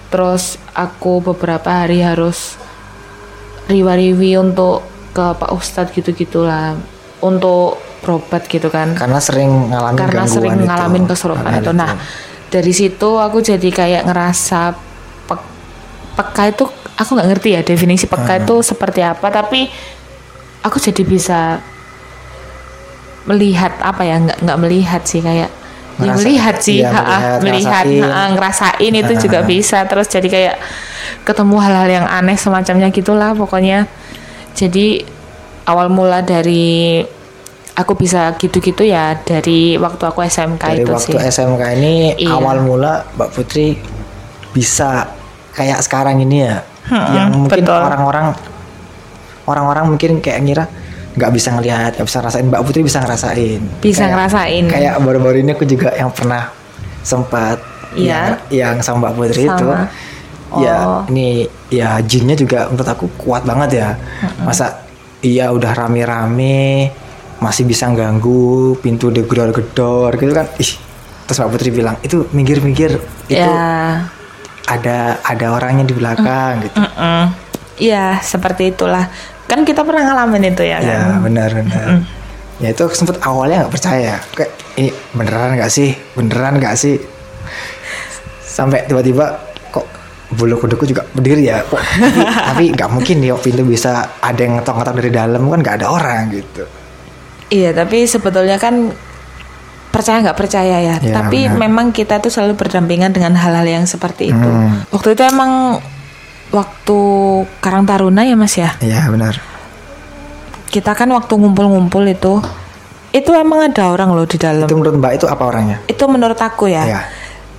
Terus 0.09 0.57
aku 0.73 1.21
beberapa 1.21 1.69
hari 1.69 2.00
harus 2.00 2.57
riwa-riwi 3.69 4.41
untuk 4.41 4.83
ke 5.13 5.37
Pak 5.37 5.51
Ustadz 5.53 5.93
gitu-gitulah 5.93 6.75
Untuk 7.19 7.77
berobat 7.99 8.47
gitu 8.47 8.71
kan. 8.71 8.95
Karena 8.95 9.19
sering 9.19 9.69
ngalamin 9.69 9.99
Karena 9.99 10.25
sering 10.25 10.55
itu. 10.55 10.67
ngalamin 10.71 11.05
kesurupan 11.05 11.51
Hal 11.51 11.63
itu. 11.63 11.73
Nah 11.75 11.93
dari 12.49 12.73
situ 12.73 13.11
aku 13.19 13.43
jadi 13.43 13.69
kayak 13.69 14.03
ngerasa 14.09 14.73
pe- 15.27 15.49
peka 16.17 16.45
itu 16.49 16.65
Aku 16.99 17.15
nggak 17.15 17.31
ngerti 17.31 17.49
ya 17.55 17.63
definisi 17.63 18.11
peka 18.11 18.43
itu 18.43 18.59
seperti 18.59 19.07
apa 19.07 19.31
Tapi 19.31 19.71
aku 20.67 20.83
jadi 20.83 21.03
bisa 21.07 21.63
melihat 23.23 23.77
apa 23.85 24.03
ya 24.03 24.17
nggak 24.19 24.39
nggak 24.41 24.59
melihat 24.59 25.03
sih 25.05 25.21
kayak 25.21 25.53
ya 25.99 26.02
Ngerasa- 26.05 26.17
melihat 26.17 26.57
sih 26.59 26.78
iya, 26.78 26.88
ha, 26.88 27.02
ha, 27.02 27.19
melihat, 27.38 27.85
melihat 27.85 27.85
ngerasain. 27.85 28.02
ha, 28.07 28.23
ngerasain 28.33 28.93
itu 28.95 29.12
juga 29.21 29.38
bisa. 29.43 29.78
Terus 29.85 30.07
jadi 30.07 30.28
kayak 30.28 30.57
ketemu 31.23 31.57
hal-hal 31.59 31.88
yang 31.93 32.07
aneh 32.07 32.35
semacamnya 32.35 32.88
gitulah 32.88 33.35
pokoknya. 33.35 33.90
Jadi 34.55 35.02
awal 35.64 35.87
mula 35.88 36.23
dari 36.23 37.02
aku 37.75 37.95
bisa 37.95 38.35
gitu-gitu 38.35 38.83
ya 38.83 39.14
dari 39.17 39.75
waktu 39.75 40.02
aku 40.02 40.19
SMK 40.21 40.62
dari 40.62 40.83
itu 40.83 40.90
waktu 40.90 41.14
sih. 41.14 41.31
SMK 41.31 41.62
ini 41.76 41.95
Iya. 42.17 42.35
awal 42.35 42.59
mula 42.61 43.07
Mbak 43.14 43.31
Putri 43.31 43.78
bisa 44.50 45.07
kayak 45.52 45.83
sekarang 45.83 46.19
ini 46.19 46.43
ya. 46.43 46.62
Hmm, 46.88 47.07
yang 47.12 47.28
mungkin 47.37 47.62
orang-orang 47.62 48.33
orang-orang 49.45 49.85
mungkin 49.88 50.11
kayak 50.19 50.40
ngira 50.40 50.64
nggak 51.19 51.31
bisa 51.35 51.49
ngelihat 51.51 51.91
nggak 51.99 52.07
bisa 52.07 52.19
ngerasain. 52.23 52.45
Mbak 52.47 52.63
Putri 52.63 52.81
bisa 52.81 52.99
ngerasain. 53.03 53.61
Bisa 53.79 53.99
Kayak- 54.01 54.13
ngerasain. 54.15 54.65
kayak 54.71 54.95
baru-baru 55.03 55.37
ini 55.43 55.51
aku 55.53 55.67
juga 55.67 55.91
yang 55.93 56.09
pernah 56.09 56.55
sempat 57.03 57.59
Iya. 57.93 58.39
yang, 58.49 58.77
yang 58.77 58.77
sama 58.81 59.09
Mbak 59.09 59.13
Putri 59.15 59.43
itu. 59.45 59.67
Sama. 59.67 59.91
ya 60.49 60.81
Oh. 60.81 61.05
ini 61.13 61.45
ya 61.69 62.01
jinnya 62.01 62.33
juga 62.33 62.73
menurut 62.73 62.89
aku 62.89 63.05
kuat 63.21 63.45
banget 63.45 63.85
ya. 63.85 63.89
Masa 64.41 64.81
iya 65.21 65.53
udah 65.53 65.77
rame-rame 65.77 66.89
masih 67.39 67.63
bisa 67.63 67.85
ganggu 67.93 68.73
pintu 68.79 69.11
digedor-gedor 69.11 70.17
gitu 70.17 70.33
kan. 70.33 70.49
Ih 70.57 70.73
terus 71.25 71.37
Mbak 71.37 71.51
Putri 71.51 71.69
bilang 71.69 72.01
itu 72.01 72.25
minggir-minggir 72.31 72.97
itu 73.29 73.37
ya. 73.37 74.09
ada 74.65 75.21
ada 75.21 75.47
orangnya 75.51 75.85
di 75.85 75.93
belakang 75.93 76.65
gitu. 76.65 76.77
Mm-mm. 76.77 77.23
Iya, 77.79 78.19
seperti 78.19 78.73
itulah 78.73 79.07
kan 79.49 79.64
kita 79.64 79.81
pernah 79.83 80.12
ngalamin 80.12 80.52
itu 80.52 80.62
ya 80.62 80.78
kan? 80.78 80.87
ya 80.87 81.00
benar. 81.25 81.50
Benar 81.57 82.05
ya 82.59 82.75
itu 82.75 82.85
sempet 82.90 83.23
awalnya 83.23 83.67
nggak 83.67 83.75
percaya. 83.75 84.14
Kayak 84.35 84.52
ini 84.78 84.90
beneran 85.14 85.57
nggak 85.59 85.71
sih? 85.71 85.95
Beneran 86.14 86.59
nggak 86.59 86.75
sih? 86.75 86.99
Sampai 88.43 88.85
tiba-tiba 88.90 89.38
kok 89.71 89.87
bulu 90.35 90.59
kuduku 90.59 90.90
juga 90.90 91.07
berdiri 91.14 91.47
ya. 91.47 91.62
Kok 91.62 91.78
tapi 91.78 92.21
tapi 92.50 92.64
nggak 92.75 92.90
mungkin 92.90 93.17
ya 93.23 93.35
pintu 93.38 93.62
bisa 93.62 94.19
ada 94.19 94.40
yang 94.43 94.59
ngetok-ngetok 94.59 94.95
dari 94.99 95.11
dalam. 95.14 95.40
Kan 95.47 95.59
nggak 95.62 95.76
ada 95.83 95.87
orang 95.88 96.23
gitu. 96.35 96.64
Iya, 97.49 97.73
tapi 97.73 98.05
sebetulnya 98.05 98.61
kan 98.61 98.93
percaya 99.88 100.21
nggak 100.21 100.37
percaya 100.37 100.76
ya. 100.85 100.97
Ya, 101.00 101.14
tapi 101.17 101.49
benar. 101.49 101.59
memang 101.64 101.87
kita 101.97 102.21
tuh 102.21 102.28
selalu 102.28 102.61
berdampingan 102.61 103.14
dengan 103.14 103.33
hal-hal 103.38 103.64
yang 103.64 103.85
seperti 103.88 104.35
itu. 104.35 104.50
Hmm. 104.50 104.85
Waktu 104.93 105.17
itu 105.17 105.23
emang 105.25 105.81
waktu 106.49 106.99
Karang 107.61 107.85
Taruna 107.85 108.25
ya 108.25 108.35
Mas 108.35 108.57
ya. 108.57 108.75
ya 108.81 109.09
benar. 109.12 109.40
Kita 110.69 110.93
kan 110.93 111.09
waktu 111.12 111.33
ngumpul-ngumpul 111.33 112.05
itu 112.05 112.40
itu 113.09 113.31
emang 113.33 113.73
ada 113.73 113.88
orang 113.88 114.12
loh 114.12 114.28
di 114.28 114.37
dalam. 114.37 114.69
itu 114.69 114.76
menurut 114.76 114.97
mbak 115.00 115.12
itu 115.17 115.26
apa 115.26 115.43
orangnya? 115.49 115.76
Itu 115.88 116.05
menurut 116.07 116.37
aku 116.37 116.69
ya. 116.69 116.85
ya 116.85 117.00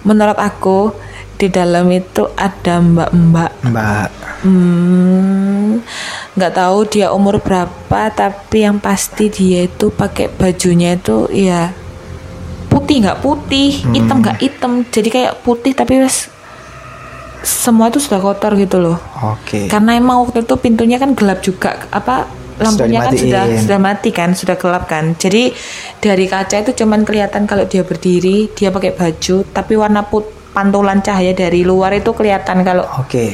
Menurut 0.06 0.38
aku 0.38 0.94
di 1.40 1.48
dalam 1.50 1.90
itu 1.90 2.30
ada 2.38 2.84
mbak-mbak. 2.84 3.52
Mbak. 3.66 4.10
Hmm, 4.46 5.82
nggak 6.38 6.54
tahu 6.54 6.80
dia 6.86 7.10
umur 7.16 7.42
berapa, 7.42 8.02
tapi 8.14 8.68
yang 8.68 8.78
pasti 8.78 9.32
dia 9.32 9.66
itu 9.66 9.90
pakai 9.90 10.30
bajunya 10.30 10.96
itu 10.96 11.28
ya 11.32 11.72
putih 12.70 13.02
nggak 13.02 13.22
putih, 13.22 13.70
hitam 13.92 14.22
nggak 14.22 14.40
hitam, 14.40 14.72
jadi 14.88 15.10
kayak 15.10 15.34
putih 15.42 15.74
tapi 15.74 16.00
wes 16.00 16.30
semua 17.44 17.88
itu 17.88 18.00
sudah 18.04 18.20
kotor 18.20 18.56
gitu 18.60 18.78
loh. 18.80 18.98
oke. 19.24 19.72
Karena 19.72 19.96
emang 19.96 20.28
waktu 20.28 20.44
itu 20.44 20.56
pintunya 20.60 21.00
kan 21.00 21.16
gelap 21.16 21.40
juga, 21.40 21.88
apa 21.92 22.28
lampunya 22.60 23.00
kan 23.00 23.16
sudah 23.16 23.44
sudah 23.56 23.80
mati 23.80 24.10
kan, 24.12 24.36
sudah 24.36 24.60
gelap 24.60 24.92
kan. 24.92 25.16
Jadi 25.16 25.56
dari 26.04 26.28
kaca 26.28 26.60
itu 26.60 26.76
cuman 26.84 27.08
kelihatan 27.08 27.48
kalau 27.48 27.64
dia 27.64 27.88
berdiri, 27.88 28.52
dia 28.52 28.70
pakai 28.70 28.92
baju, 28.92 29.48
tapi 29.56 29.74
warna 29.80 30.04
put 30.04 30.28
pantulan 30.52 31.00
cahaya 31.00 31.32
dari 31.32 31.64
luar 31.64 31.96
itu 31.96 32.12
kelihatan 32.12 32.68
kalau 32.68 32.84
oke. 33.00 33.26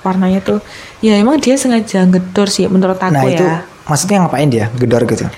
warnanya 0.00 0.40
tuh. 0.40 0.58
Ya 1.04 1.20
emang 1.20 1.36
dia 1.38 1.60
sengaja 1.60 2.08
ngedor 2.08 2.48
sih 2.48 2.64
menurut 2.66 2.96
aku 2.96 3.12
nah 3.12 3.28
itu 3.28 3.44
ya. 3.44 3.62
maksudnya 3.84 4.24
ngapain 4.24 4.48
dia 4.48 4.72
gedor 4.80 5.04
gitu? 5.04 5.28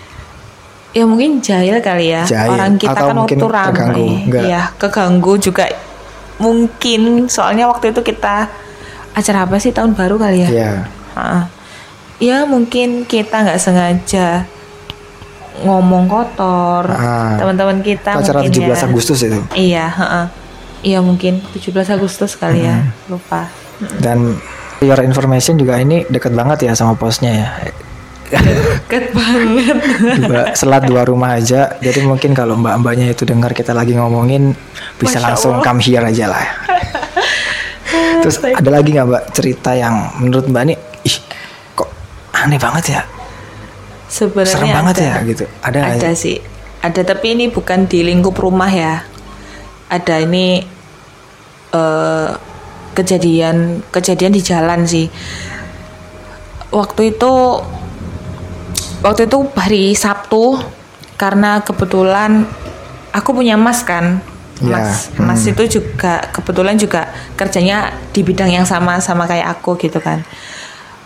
Ya 0.90 1.06
mungkin 1.06 1.38
jahil 1.42 1.82
kali 1.82 2.14
ya. 2.14 2.22
Jahil. 2.26 2.54
orang 2.54 2.74
kita 2.78 2.94
Atau 2.94 3.06
kan 3.10 3.16
waktu 3.26 3.46
ramai. 3.46 4.08
ya 4.30 4.70
keganggu 4.78 5.38
juga 5.38 5.66
mungkin 6.40 7.00
soalnya 7.26 7.68
waktu 7.68 7.92
itu 7.92 8.00
kita 8.02 8.48
acara 9.12 9.44
apa 9.44 9.56
sih 9.56 9.70
tahun 9.70 9.92
baru 9.92 10.16
kali 10.16 10.38
ya 10.40 10.50
ya 10.50 10.72
Ha. 11.10 11.44
ya 12.16 12.42
mungkin 12.44 13.02
kita 13.04 13.42
nggak 13.42 13.58
sengaja 13.58 14.46
ngomong 15.60 16.06
kotor 16.06 16.86
Ah. 16.88 17.36
teman-teman 17.36 17.82
kita 17.82 18.14
acara 18.14 18.40
mungkin 18.40 18.56
17 18.56 18.72
ya. 18.72 18.86
Agustus 18.86 19.18
itu 19.20 19.40
iya 19.52 19.86
ha-ha. 19.86 20.22
iya 20.80 20.98
mungkin 20.98 21.42
17 21.52 21.60
Agustus 21.90 22.32
kali 22.34 22.64
ya 22.64 22.88
lupa 23.06 23.50
Dan 23.98 24.36
your 24.78 25.00
information 25.00 25.56
juga 25.56 25.76
ini 25.76 26.04
dekat 26.06 26.32
banget 26.32 26.68
ya 26.68 26.72
sama 26.72 26.92
posnya 26.94 27.32
ya. 27.32 27.48
Deket 28.30 29.10
banget. 29.10 29.76
dua 30.22 30.42
selat 30.54 30.86
dua 30.86 31.02
rumah 31.02 31.34
aja 31.34 31.74
jadi 31.82 32.06
mungkin 32.06 32.30
kalau 32.30 32.54
mbak-mbaknya 32.54 33.10
itu 33.10 33.26
dengar 33.26 33.50
kita 33.50 33.74
lagi 33.74 33.98
ngomongin 33.98 34.54
bisa 34.96 35.18
Masya 35.18 35.26
langsung 35.26 35.52
Allah. 35.58 35.66
come 35.66 35.80
here 35.82 36.04
aja 36.06 36.30
lah 36.30 36.46
terus 38.22 38.38
ada 38.38 38.70
lagi 38.70 38.94
nggak 38.94 39.06
mbak 39.06 39.24
cerita 39.34 39.74
yang 39.74 40.14
menurut 40.22 40.46
mbak 40.46 40.62
ini 40.62 40.74
ih 41.02 41.16
kok 41.74 41.90
aneh 42.30 42.60
banget 42.60 42.86
ya 42.94 43.02
Sebenarnya 44.10 44.50
serem 44.50 44.74
banget 44.74 44.94
ada. 44.98 45.06
ya 45.06 45.14
gitu 45.22 45.44
ada 45.62 45.78
Ada 45.94 46.10
sih. 46.18 46.36
Ada 46.82 47.00
tapi 47.06 47.38
ini 47.38 47.46
bukan 47.46 47.86
di 47.86 48.02
lingkup 48.02 48.34
rumah 48.34 48.66
ya. 48.66 49.06
Ada 49.86 50.26
ini 50.26 50.58
eh 51.70 52.30
kejadian 52.90 53.86
kejadian 53.94 54.34
di 54.34 54.42
jalan 54.42 54.82
sih. 54.82 55.06
Waktu 56.74 57.14
itu 57.14 57.32
waktu 59.00 59.26
itu 59.28 59.38
hari 59.56 59.92
Sabtu 59.96 60.60
karena 61.20 61.60
kebetulan 61.60 62.48
aku 63.12 63.36
punya 63.36 63.60
mas 63.60 63.84
kan. 63.84 64.20
Ya, 64.60 64.76
Mas, 64.76 65.08
mas 65.16 65.40
itu 65.48 65.80
juga 65.80 66.20
kebetulan 66.36 66.76
juga 66.76 67.08
kerjanya 67.32 67.96
di 68.12 68.20
bidang 68.20 68.52
yang 68.52 68.68
sama 68.68 69.00
sama 69.00 69.24
kayak 69.24 69.56
aku 69.56 69.72
gitu 69.80 70.04
kan. 70.04 70.20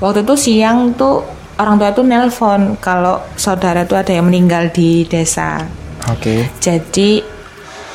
Waktu 0.02 0.26
itu 0.26 0.34
siang 0.34 0.90
tuh 0.98 1.22
orang 1.62 1.78
tua 1.78 1.94
tuh 1.94 2.02
nelpon 2.02 2.74
kalau 2.82 3.22
saudara 3.38 3.86
tuh 3.86 3.94
ada 3.94 4.10
yang 4.10 4.26
meninggal 4.26 4.74
di 4.74 5.06
desa. 5.06 5.62
oke 6.10 6.50
Jadi 6.58 7.22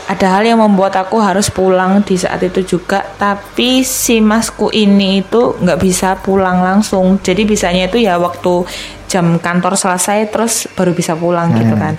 ada 0.10 0.40
hal 0.40 0.48
yang 0.48 0.64
membuat 0.64 0.96
aku 0.98 1.22
harus 1.22 1.54
pulang 1.54 2.02
di 2.02 2.18
saat 2.18 2.42
itu 2.42 2.66
juga, 2.66 3.06
tapi 3.22 3.86
si 3.86 4.18
masku 4.24 4.74
ini 4.74 5.22
itu 5.22 5.60
nggak 5.60 5.78
bisa 5.78 6.18
pulang 6.18 6.66
langsung. 6.66 7.22
Jadi 7.22 7.46
bisanya 7.46 7.86
itu 7.86 8.02
ya 8.02 8.18
waktu 8.18 8.66
jam 9.10 9.42
kantor 9.42 9.74
selesai 9.74 10.30
terus 10.30 10.70
baru 10.78 10.94
bisa 10.94 11.18
pulang 11.18 11.52
gitu 11.58 11.74
kan. 11.74 11.98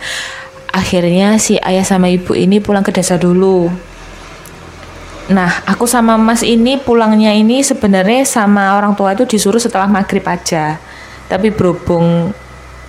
Akhirnya 0.71 1.37
si 1.43 1.59
ayah 1.59 1.83
sama 1.83 2.07
ibu 2.07 2.33
ini 2.38 2.62
pulang 2.62 2.87
ke 2.87 2.95
desa 2.95 3.19
dulu. 3.19 3.67
Nah, 5.31 5.62
aku 5.67 5.87
sama 5.87 6.19
Mas 6.19 6.43
ini 6.43 6.79
pulangnya 6.79 7.31
ini 7.31 7.62
sebenarnya 7.62 8.26
sama 8.26 8.79
orang 8.79 8.95
tua 8.99 9.14
itu 9.14 9.26
disuruh 9.26 9.62
setelah 9.62 9.87
maghrib 9.87 10.23
aja. 10.26 10.79
Tapi 11.31 11.55
berhubung 11.55 12.35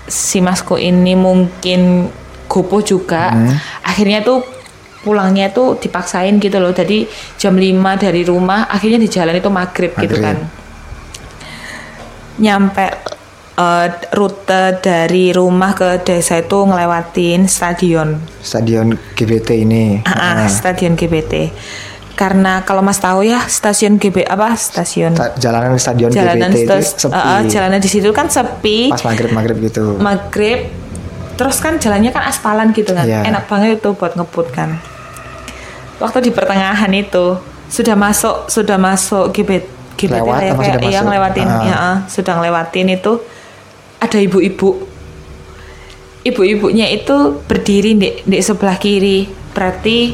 si 0.10 0.42
Masku 0.42 0.78
ini 0.78 1.14
mungkin 1.14 2.10
gopoh 2.50 2.82
juga, 2.82 3.30
akhirnya 3.86 4.26
tuh 4.26 4.42
pulangnya 5.06 5.54
tuh 5.54 5.78
dipaksain 5.78 6.42
gitu 6.42 6.58
loh. 6.58 6.74
Jadi 6.74 7.06
jam 7.38 7.54
5 7.54 8.02
dari 8.02 8.26
rumah, 8.26 8.66
akhirnya 8.70 8.98
di 8.98 9.10
jalan 9.10 9.38
itu 9.38 9.50
maghrib, 9.54 9.94
gitu 9.98 10.18
Maghrib. 10.18 10.26
kan. 10.26 10.38
Nyampe 12.42 12.86
eh, 13.62 13.86
rute 14.12 14.64
dari 14.80 15.30
rumah 15.30 15.72
ke 15.72 16.02
desa 16.02 16.38
itu 16.38 16.58
ngelewatin 16.60 17.46
stadion. 17.46 18.18
stadion 18.42 18.88
GBT 19.14 19.50
ini 19.62 20.02
Ah, 20.04 20.14
ah, 20.36 20.48
stadion 20.48 20.94
GBT. 20.94 21.54
Karena 22.12 22.62
kalau 22.62 22.82
Mas 22.82 22.98
tahu 22.98 23.24
ya 23.24 23.42
stasiun 23.42 23.98
GB 23.98 24.26
apa 24.28 24.54
stasiun 24.54 25.14
Sta- 25.14 25.34
jalanan 25.36 25.74
stadion 25.76 26.10
jalanan 26.12 26.50
GBT 26.50 26.58
itu 26.60 26.76
stas- 26.84 27.02
sepi 27.04 27.16
ah, 27.16 27.26
ah, 27.32 27.42
jalanan 27.44 27.78
di 27.78 27.88
situ 27.88 28.10
kan 28.12 28.28
sepi. 28.28 28.90
pas 28.90 29.02
maghrib 29.02 29.32
maghrib 29.32 29.58
gitu 29.60 29.98
Maghrib 29.98 30.70
terus 31.34 31.58
kan 31.58 31.76
jalannya 31.76 32.10
kan 32.10 32.22
aspalan 32.24 32.70
gitu 32.72 32.92
kan. 32.92 33.04
Iya. 33.04 33.26
Enak 33.26 33.46
banget 33.46 33.78
itu 33.78 33.90
buat 33.92 34.14
ngebut 34.14 34.48
kan. 34.52 34.78
Waktu 35.98 36.18
di 36.20 36.32
pertengahan 36.32 36.90
itu 36.92 37.38
sudah 37.68 37.96
masuk 37.96 38.46
sudah 38.48 38.76
masuk 38.76 39.32
GBT 39.32 39.66
GBT 39.96 40.18
Lewat 40.18 40.38
ya, 40.40 40.54
kayak 40.56 40.78
masuk? 40.80 41.04
ngelewatin 41.04 41.48
Ah. 41.48 41.62
ya 41.64 41.76
ah, 41.76 41.98
sudah 42.06 42.34
ngelewatin 42.36 42.88
itu 42.92 43.12
ada 44.02 44.18
ibu-ibu. 44.18 44.90
Ibu-ibunya 46.22 46.86
itu 46.90 47.42
berdiri 47.46 47.98
di, 47.98 48.10
di 48.22 48.38
sebelah 48.42 48.78
kiri. 48.78 49.26
Berarti 49.54 50.14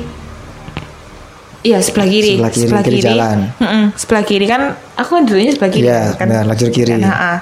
iya 1.64 1.84
sebelah 1.84 2.08
kiri. 2.08 2.40
Sebelah 2.40 2.84
kiri, 2.84 3.00
kiri 3.00 3.00
jalan. 3.04 3.38
Mm-mm, 3.60 3.84
sebelah 3.96 4.24
kiri. 4.24 4.46
Kan 4.48 4.62
aku 4.96 5.10
kan 5.16 5.24
dulunya 5.28 5.52
sebelah 5.52 5.72
kiri 5.72 5.88
Iya, 5.88 6.16
kan? 6.16 6.28
benar, 6.32 6.44
lajur 6.48 6.70
kiri. 6.70 6.92
Kan, 6.96 7.04
ha-ha. 7.04 7.36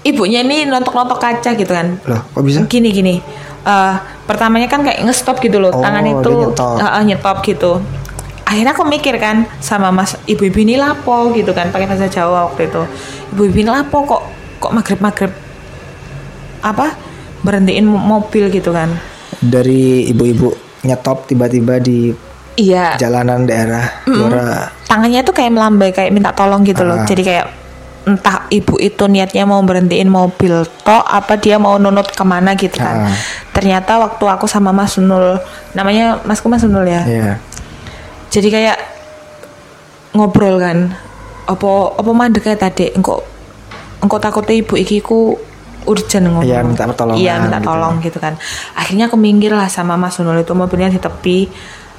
ibunya 0.00 0.40
ini 0.40 0.64
nontok-nontok 0.64 1.20
kaca 1.20 1.50
gitu 1.52 1.68
kan. 1.68 2.00
Loh 2.08 2.24
kok 2.32 2.40
bisa? 2.40 2.64
Gini 2.64 2.88
gini. 2.88 3.20
Eh, 3.60 3.94
pertamanya 4.24 4.64
kan 4.64 4.80
kayak 4.80 5.04
ngestop 5.04 5.36
gitu 5.38 5.60
loh. 5.60 5.68
Oh, 5.68 5.84
tangan 5.84 6.04
itu 6.08 6.30
nyetop. 6.32 6.80
eh, 6.80 7.02
nyetop 7.04 7.36
gitu. 7.44 7.72
Akhirnya 8.48 8.72
aku 8.72 8.82
mikir 8.82 9.20
kan 9.20 9.44
sama 9.60 9.92
mas 9.92 10.16
ibu-ibu 10.24 10.58
ini 10.58 10.74
lapo 10.74 11.30
gitu 11.36 11.52
kan 11.52 11.68
pakai 11.68 11.84
bahasa 11.84 12.08
Jawa 12.08 12.48
waktu 12.48 12.72
itu. 12.72 12.82
Ibu-ibu 13.36 13.56
ini 13.60 13.70
lapo 13.70 13.96
kok 14.08 14.22
kok 14.60 14.72
maghrib 14.76 15.00
maghrib 15.00 15.32
apa? 16.60 16.92
Berhentiin 17.40 17.88
mo- 17.88 17.96
mobil 17.96 18.52
gitu 18.52 18.70
kan? 18.76 18.92
Dari 19.40 20.12
ibu-ibu 20.12 20.52
nyetop 20.84 21.24
tiba-tiba 21.24 21.80
di 21.80 22.12
iya. 22.60 22.96
jalanan 23.00 23.48
daerah 23.48 24.04
Blora. 24.04 24.68
Tangannya 24.84 25.24
tuh 25.24 25.32
kayak 25.32 25.52
melambai 25.52 25.90
kayak 25.96 26.12
minta 26.12 26.36
tolong 26.36 26.60
gitu 26.68 26.84
loh. 26.84 27.00
Ah. 27.00 27.08
jadi 27.08 27.22
kayak 27.24 27.46
entah 28.00 28.48
ibu 28.48 28.80
itu 28.80 29.04
niatnya 29.08 29.44
mau 29.44 29.60
berhentiin 29.60 30.08
mobil 30.08 30.64
tok 30.84 31.04
apa 31.04 31.36
dia 31.36 31.60
mau 31.60 31.76
nunut 31.76 32.12
ke 32.12 32.24
mana 32.24 32.52
gitu 32.56 32.76
kan. 32.76 33.08
Ah. 33.08 33.16
ternyata 33.56 33.96
waktu 34.00 34.24
aku 34.24 34.44
sama 34.48 34.72
Mas 34.72 34.96
Nul 35.00 35.36
namanya 35.76 36.20
Masku 36.24 36.48
Mas 36.48 36.64
Nul 36.64 36.84
ya? 36.84 37.04
Iya. 37.04 37.32
jadi 38.28 38.48
kayak 38.52 38.78
ngobrol 40.12 40.60
kan. 40.60 40.92
Apa 41.48 41.98
apa 41.98 42.10
mandek 42.12 42.46
kayak 42.46 42.60
tadi? 42.62 42.92
Engkau 42.94 43.24
engkau 44.00 44.16
takutnya 44.16 44.56
ibu 44.56 44.74
iki 44.74 44.98
ku 44.98 45.36
urgent 45.82 46.28
ngomong 46.28 46.44
Iya, 46.44 46.60
minta 46.60 46.84
pertolongan 46.84 47.18
iya 47.18 47.34
minta 47.38 47.56
gitu. 47.56 47.68
tolong 47.68 47.94
gitu 48.00 48.18
kan. 48.18 48.34
Akhirnya 48.74 49.08
aku 49.08 49.16
minggir 49.16 49.50
lah 49.50 49.66
sama 49.66 49.96
Mas 49.96 50.12
Sunul 50.14 50.36
itu 50.38 50.52
mobilnya 50.52 50.88
di 50.88 50.96
tepi. 50.96 51.48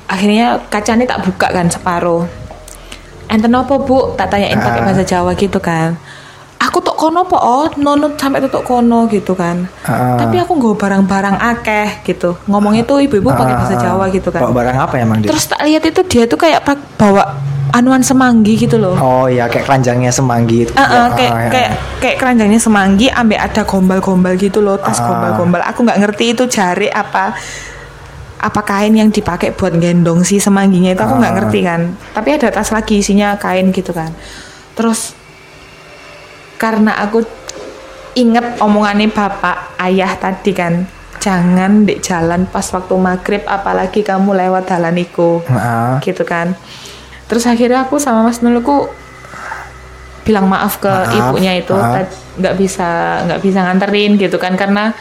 Akhirnya 0.05 0.61
kacanya 0.67 1.07
tak 1.07 1.23
buka 1.23 1.47
kan 1.47 1.65
separuh. 1.65 2.25
Enten 3.25 3.49
apa 3.51 3.73
bu? 3.75 4.13
Tak 4.13 4.27
tanyain 4.29 4.53
pakai 4.55 4.81
Ah. 4.81 4.85
bahasa 4.85 5.03
Jawa 5.03 5.31
gitu 5.33 5.57
kan. 5.57 5.95
Aku 6.59 6.77
tok 6.77 6.93
kono 6.93 7.23
po. 7.23 7.33
Oh 7.35 7.65
nonut 7.75 8.15
sampai 8.15 8.37
tutuk 8.39 8.61
kono 8.61 9.07
gitu 9.07 9.33
kan. 9.33 9.65
Ah. 9.81 10.19
tapi 10.19 10.37
aku 10.37 10.53
nggak 10.53 10.77
barang-barang 10.77 11.35
akeh 11.39 12.05
gitu. 12.05 12.37
Ngomongnya 12.45 12.83
tuh 12.83 12.99
ibu-ibu 12.99 13.31
pakai 13.31 13.55
bahasa 13.55 13.75
Ah, 13.75 13.81
Jawa 13.81 14.05
gitu 14.09 14.29
kan. 14.29 14.41
Bawa 14.41 14.53
barang 14.53 14.77
apa 14.79 14.93
emang 14.99 15.17
dia 15.19 15.29
Terus 15.29 15.47
tak 15.47 15.63
lihat 15.63 15.81
itu 15.81 16.01
dia 16.05 16.23
tuh 16.25 16.37
kayak 16.37 16.61
pak 16.61 16.77
bawa 16.95 17.33
anuan 17.71 18.01
semanggi 18.01 18.55
gitu 18.55 18.75
loh. 18.75 18.93
oh 18.93 19.25
iya 19.25 19.47
kayak 19.47 19.65
keranjangnya 19.65 20.12
semanggi 20.12 20.63
itu 20.63 20.71
Ah, 20.73 20.81
ah, 20.81 20.88
Ya, 20.88 21.03
kayak 21.12 21.31
oh, 21.31 21.38
ya. 21.38 21.49
kayak 21.49 21.71
kayak 21.97 22.15
keranjangnya 22.19 22.60
semanggi, 22.60 23.07
ambek 23.07 23.39
ada 23.39 23.62
gombal-gombal 23.63 24.34
gitu 24.36 24.60
loh, 24.60 24.75
tas 24.75 24.97
Ah. 24.97 25.07
gombal-gombal. 25.07 25.62
Aku 25.63 25.81
nggak 25.81 25.99
ngerti 25.99 26.25
itu 26.31 26.43
jari 26.45 26.88
apa 26.88 27.31
apa 28.41 28.62
kain 28.62 28.91
yang 28.91 29.07
dipakai 29.07 29.53
buat 29.53 29.71
gendong 29.71 30.25
si 30.25 30.38
semangginya 30.38 30.91
itu 30.91 30.99
aku 30.99 31.15
nggak 31.15 31.31
Ah. 31.31 31.38
ngerti 31.39 31.60
kan. 31.62 31.81
Tapi 32.12 32.29
ada 32.34 32.47
tas 32.49 32.69
lagi 32.69 32.97
isinya 32.97 33.36
kain 33.36 33.69
gitu 33.69 33.91
kan. 33.91 34.10
Terus 34.73 35.13
karena 36.57 36.93
aku 36.97 37.25
inget 38.13 38.57
omongannya 38.57 39.07
bapak 39.07 39.79
ayah 39.79 40.13
tadi 40.13 40.51
kan 40.51 40.86
jangan 41.17 41.86
di 41.86 42.01
jalan 42.01 42.43
pas 42.45 42.65
waktu 42.67 42.97
maghrib 42.97 43.45
apalagi 43.45 44.01
kamu 44.01 44.34
lewat 44.36 44.67
jalan 44.67 44.97
iku 44.97 45.39
Ah. 45.47 46.01
gitu 46.01 46.21
kan 46.21 46.57
terus 47.31 47.47
akhirnya 47.47 47.87
aku 47.87 47.95
sama 47.95 48.27
Mas 48.27 48.43
Nulku 48.43 48.91
bilang 50.27 50.51
maaf 50.51 50.83
ke 50.83 50.91
Maaf, 50.91 51.31
ibunya 51.31 51.55
itu 51.55 51.71
tad- 51.71 52.11
nggak 52.35 52.55
bisa 52.59 52.87
nggak 53.23 53.39
bisa 53.39 53.59
nganterin 53.63 54.19
gitu 54.19 54.35
kan 54.35 54.59
karena 54.59 54.91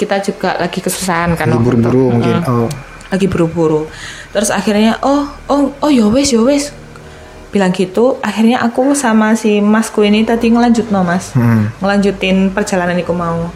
kita 0.00 0.22
juga 0.24 0.56
lagi 0.56 0.80
kesusahan 0.80 1.36
kan 1.36 1.52
buru-buru 1.58 2.16
mungkin 2.16 2.40
oh. 2.48 2.70
Lagi 3.08 3.24
buru-buru. 3.24 3.88
Terus 4.36 4.52
akhirnya 4.52 5.00
oh 5.00 5.32
oh 5.48 5.72
oh 5.80 5.90
ya 5.90 6.08
wes 6.12 6.28
ya 6.28 6.44
bilang 7.48 7.72
gitu 7.72 8.20
akhirnya 8.20 8.60
aku 8.60 8.92
sama 8.92 9.32
si 9.32 9.64
masku 9.64 10.04
ini 10.04 10.28
tadi 10.28 10.52
ngelanjut 10.52 10.92
no 10.92 11.00
mas. 11.04 11.32
Hmm. 11.32 11.72
ngelanjutin 11.80 12.52
perjalanan 12.52 13.00
aku 13.00 13.16
mau. 13.16 13.48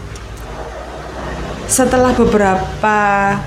Setelah 1.68 2.16
beberapa 2.16 2.96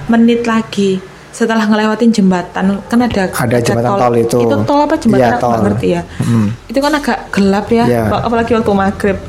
menit 0.10 0.46
lagi 0.46 1.02
setelah 1.36 1.68
ngelewatin 1.68 2.10
jembatan 2.10 2.80
kan 2.82 3.00
ada 3.02 3.28
Ada 3.28 3.60
jembatan 3.60 4.00
tol 4.00 4.16
itu. 4.16 4.38
itu 4.40 4.56
tol 4.64 4.80
apa 4.80 4.96
jembatan 4.96 5.28
aku 5.30 5.42
tol. 5.42 5.50
nggak 5.52 5.64
ngerti 5.68 5.88
ya 5.90 6.02
Hmm. 6.24 6.48
itu 6.66 6.80
kan 6.80 6.94
agak 6.96 7.18
gelap 7.30 7.68
ya 7.70 7.84
Iya. 7.84 8.04
apalagi 8.16 8.56
waktu 8.56 8.72
maghrib 8.72 9.20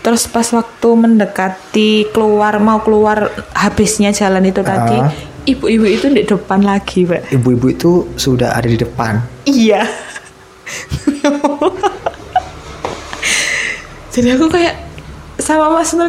terus 0.00 0.24
pas 0.24 0.48
waktu 0.48 0.88
mendekati 0.88 1.90
keluar 2.08 2.56
mau 2.58 2.80
keluar 2.80 3.28
habisnya 3.52 4.08
jalan 4.10 4.40
itu 4.42 4.62
tadi 4.62 4.96
Ah. 4.96 5.12
ibu-ibu 5.44 5.84
itu 5.84 6.06
di 6.08 6.24
depan 6.24 6.64
lagi 6.64 7.04
pak 7.04 7.28
ibu-ibu 7.28 7.66
itu 7.68 7.90
sudah 8.16 8.56
ada 8.56 8.64
di 8.64 8.76
depan 8.76 9.20
iya 9.44 9.84
jadi 14.08 14.34
aku 14.34 14.48
kayak 14.48 14.74
sama 15.38 15.70
Mas 15.70 15.92
Nur 15.92 16.08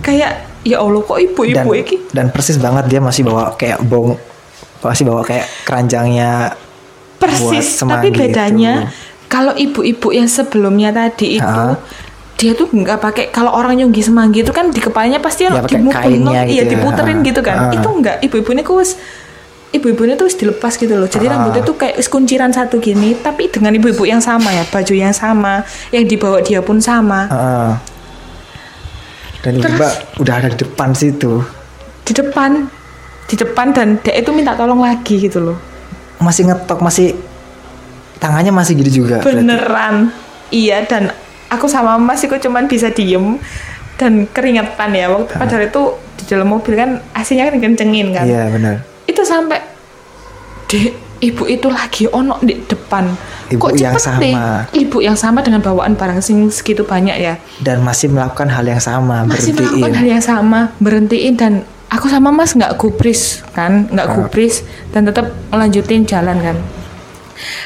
kayak 0.00 0.49
ya 0.62 0.78
Allah 0.78 1.00
kok 1.00 1.16
ibu-ibu 1.16 1.70
iki 1.74 1.96
dan 2.10 2.28
persis 2.28 2.56
banget 2.56 2.84
dia 2.86 3.00
masih 3.00 3.22
bawa 3.22 3.54
kayak 3.54 3.80
bong 3.80 4.16
masih 4.80 5.04
bawa 5.04 5.22
kayak 5.22 5.46
keranjangnya 5.62 6.52
persis 7.16 7.76
tapi 7.78 8.08
bedanya 8.10 8.72
itu. 8.82 8.92
kalau 9.26 9.52
ibu-ibu 9.52 10.08
yang 10.10 10.26
sebelumnya 10.26 10.90
tadi 10.90 11.36
itu 11.36 11.44
Ah. 11.44 11.76
dia 12.34 12.56
tuh 12.56 12.66
nggak 12.66 12.98
pakai 12.98 13.24
kalau 13.28 13.52
orang 13.52 13.76
nyunggi 13.76 14.00
semanggi 14.00 14.40
itu 14.40 14.48
kan 14.48 14.72
di 14.72 14.80
kepalanya 14.80 15.20
pasti 15.20 15.44
Ya, 15.44 15.52
ono 15.52 15.60
pakai 15.60 15.76
dimukul, 15.76 15.92
kainnya 15.94 16.40
iya 16.42 16.64
gitu 16.64 16.64
ya. 16.64 16.70
diputerin 16.74 17.16
Ah, 17.16 17.24
gitu 17.24 17.40
kan 17.40 17.56
ah. 17.60 17.72
itu 17.72 17.88
enggak 17.90 18.16
ibu-ibu 18.24 18.48
ini 18.50 18.62
wis 18.64 18.90
ibu-ibunya 19.70 20.18
tuh 20.18 20.26
wis 20.26 20.34
dilepas 20.34 20.74
gitu 20.74 20.90
loh 20.92 21.06
jadi 21.06 21.30
rambutnya 21.30 21.62
tuh 21.62 21.76
kayak 21.76 22.00
kunciran 22.02 22.50
satu 22.50 22.80
gini 22.80 23.14
tapi 23.14 23.46
dengan 23.46 23.70
ibu-ibu 23.70 24.02
yang 24.02 24.18
sama 24.18 24.50
ya 24.50 24.64
baju 24.66 24.94
yang 24.96 25.12
sama 25.12 25.62
yang 25.88 26.02
dibawa 26.02 26.40
dia 26.40 26.58
pun 26.58 26.82
sama 26.82 27.28
Dan 29.40 29.56
tiba-tiba 29.56 29.88
udah 30.20 30.34
ada 30.36 30.48
di 30.52 30.58
depan 30.60 30.92
situ. 30.92 31.40
Di 32.04 32.12
depan? 32.12 32.68
Di 33.24 33.34
depan 33.38 33.72
dan 33.72 33.96
dia 34.02 34.14
itu 34.18 34.30
minta 34.34 34.52
tolong 34.52 34.84
lagi 34.84 35.16
gitu 35.16 35.40
loh. 35.40 35.58
Masih 36.20 36.50
ngetok 36.50 36.84
masih 36.84 37.16
tangannya 38.20 38.52
masih 38.52 38.76
gitu 38.84 39.04
juga 39.04 39.24
berarti. 39.24 39.40
beneran. 39.40 39.96
Iya 40.52 40.84
dan 40.84 41.14
aku 41.48 41.70
sama 41.70 41.96
mas 41.96 42.20
itu 42.20 42.36
cuman 42.36 42.68
bisa 42.68 42.92
diem 42.92 43.40
dan 43.96 44.28
keringetan 44.28 44.92
ya. 44.92 45.08
Waktu 45.08 45.40
padahal 45.40 45.62
itu 45.70 45.82
di 46.20 46.24
dalam 46.28 46.48
mobil 46.52 46.76
kan 46.76 47.00
AC-nya 47.16 47.48
kan 47.48 47.56
kencengin 47.56 48.12
kan. 48.12 48.28
Iya 48.28 48.52
benar. 48.52 48.84
Itu 49.08 49.24
sampai 49.24 49.62
dek 50.68 51.09
ibu 51.20 51.44
itu 51.44 51.68
lagi 51.68 52.08
ono 52.08 52.40
di 52.40 52.56
depan. 52.56 53.04
Ibu 53.50 53.60
kok 53.60 53.70
yang 53.76 53.94
cepet 53.98 54.20
deh? 54.20 54.34
sama. 54.34 54.46
ibu 54.72 54.98
yang 55.00 55.16
sama 55.18 55.38
dengan 55.44 55.60
bawaan 55.60 55.92
barang 55.94 56.20
sing 56.20 56.48
segitu 56.48 56.82
banyak 56.82 57.16
ya? 57.16 57.34
Dan 57.60 57.84
masih 57.84 58.08
melakukan 58.08 58.48
hal 58.48 58.64
yang 58.64 58.80
sama 58.80 59.24
masih 59.24 59.52
melakukan 59.52 59.76
berhentiin 59.76 59.94
hal 59.96 60.06
yang 60.08 60.24
sama 60.24 60.60
berhentiin 60.78 61.34
dan 61.36 61.52
aku 61.90 62.06
sama 62.08 62.30
mas 62.30 62.56
nggak 62.56 62.78
gubris 62.78 63.44
kan? 63.52 63.90
Nggak 63.90 64.06
Ah. 64.06 64.14
gubris 64.16 64.64
dan 64.90 65.04
tetap 65.04 65.28
melanjutin 65.50 66.08
jalan 66.08 66.38
kan? 66.40 66.56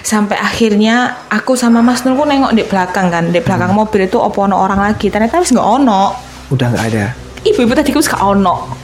Sampai 0.01 0.39
akhirnya 0.39 1.27
aku 1.27 1.59
sama 1.59 1.83
mas 1.83 2.07
Nur 2.07 2.15
ku 2.15 2.25
nengok 2.25 2.55
di 2.55 2.63
belakang 2.63 3.11
kan? 3.11 3.31
Di 3.31 3.43
belakang 3.43 3.75
Hmm. 3.75 3.83
mobil 3.83 4.07
itu 4.07 4.19
opo 4.19 4.47
ono 4.47 4.59
orang 4.59 4.79
lagi. 4.79 5.11
Ternyata 5.11 5.43
wis 5.43 5.51
nggak 5.51 5.67
ono. 5.67 6.15
Udah 6.51 6.67
nggak 6.71 6.85
ada. 6.95 7.05
Ibu-ibu 7.43 7.75
tadi 7.75 7.91
ku 7.91 7.99
wis 7.99 8.09
gak 8.09 8.23
ono 8.23 8.84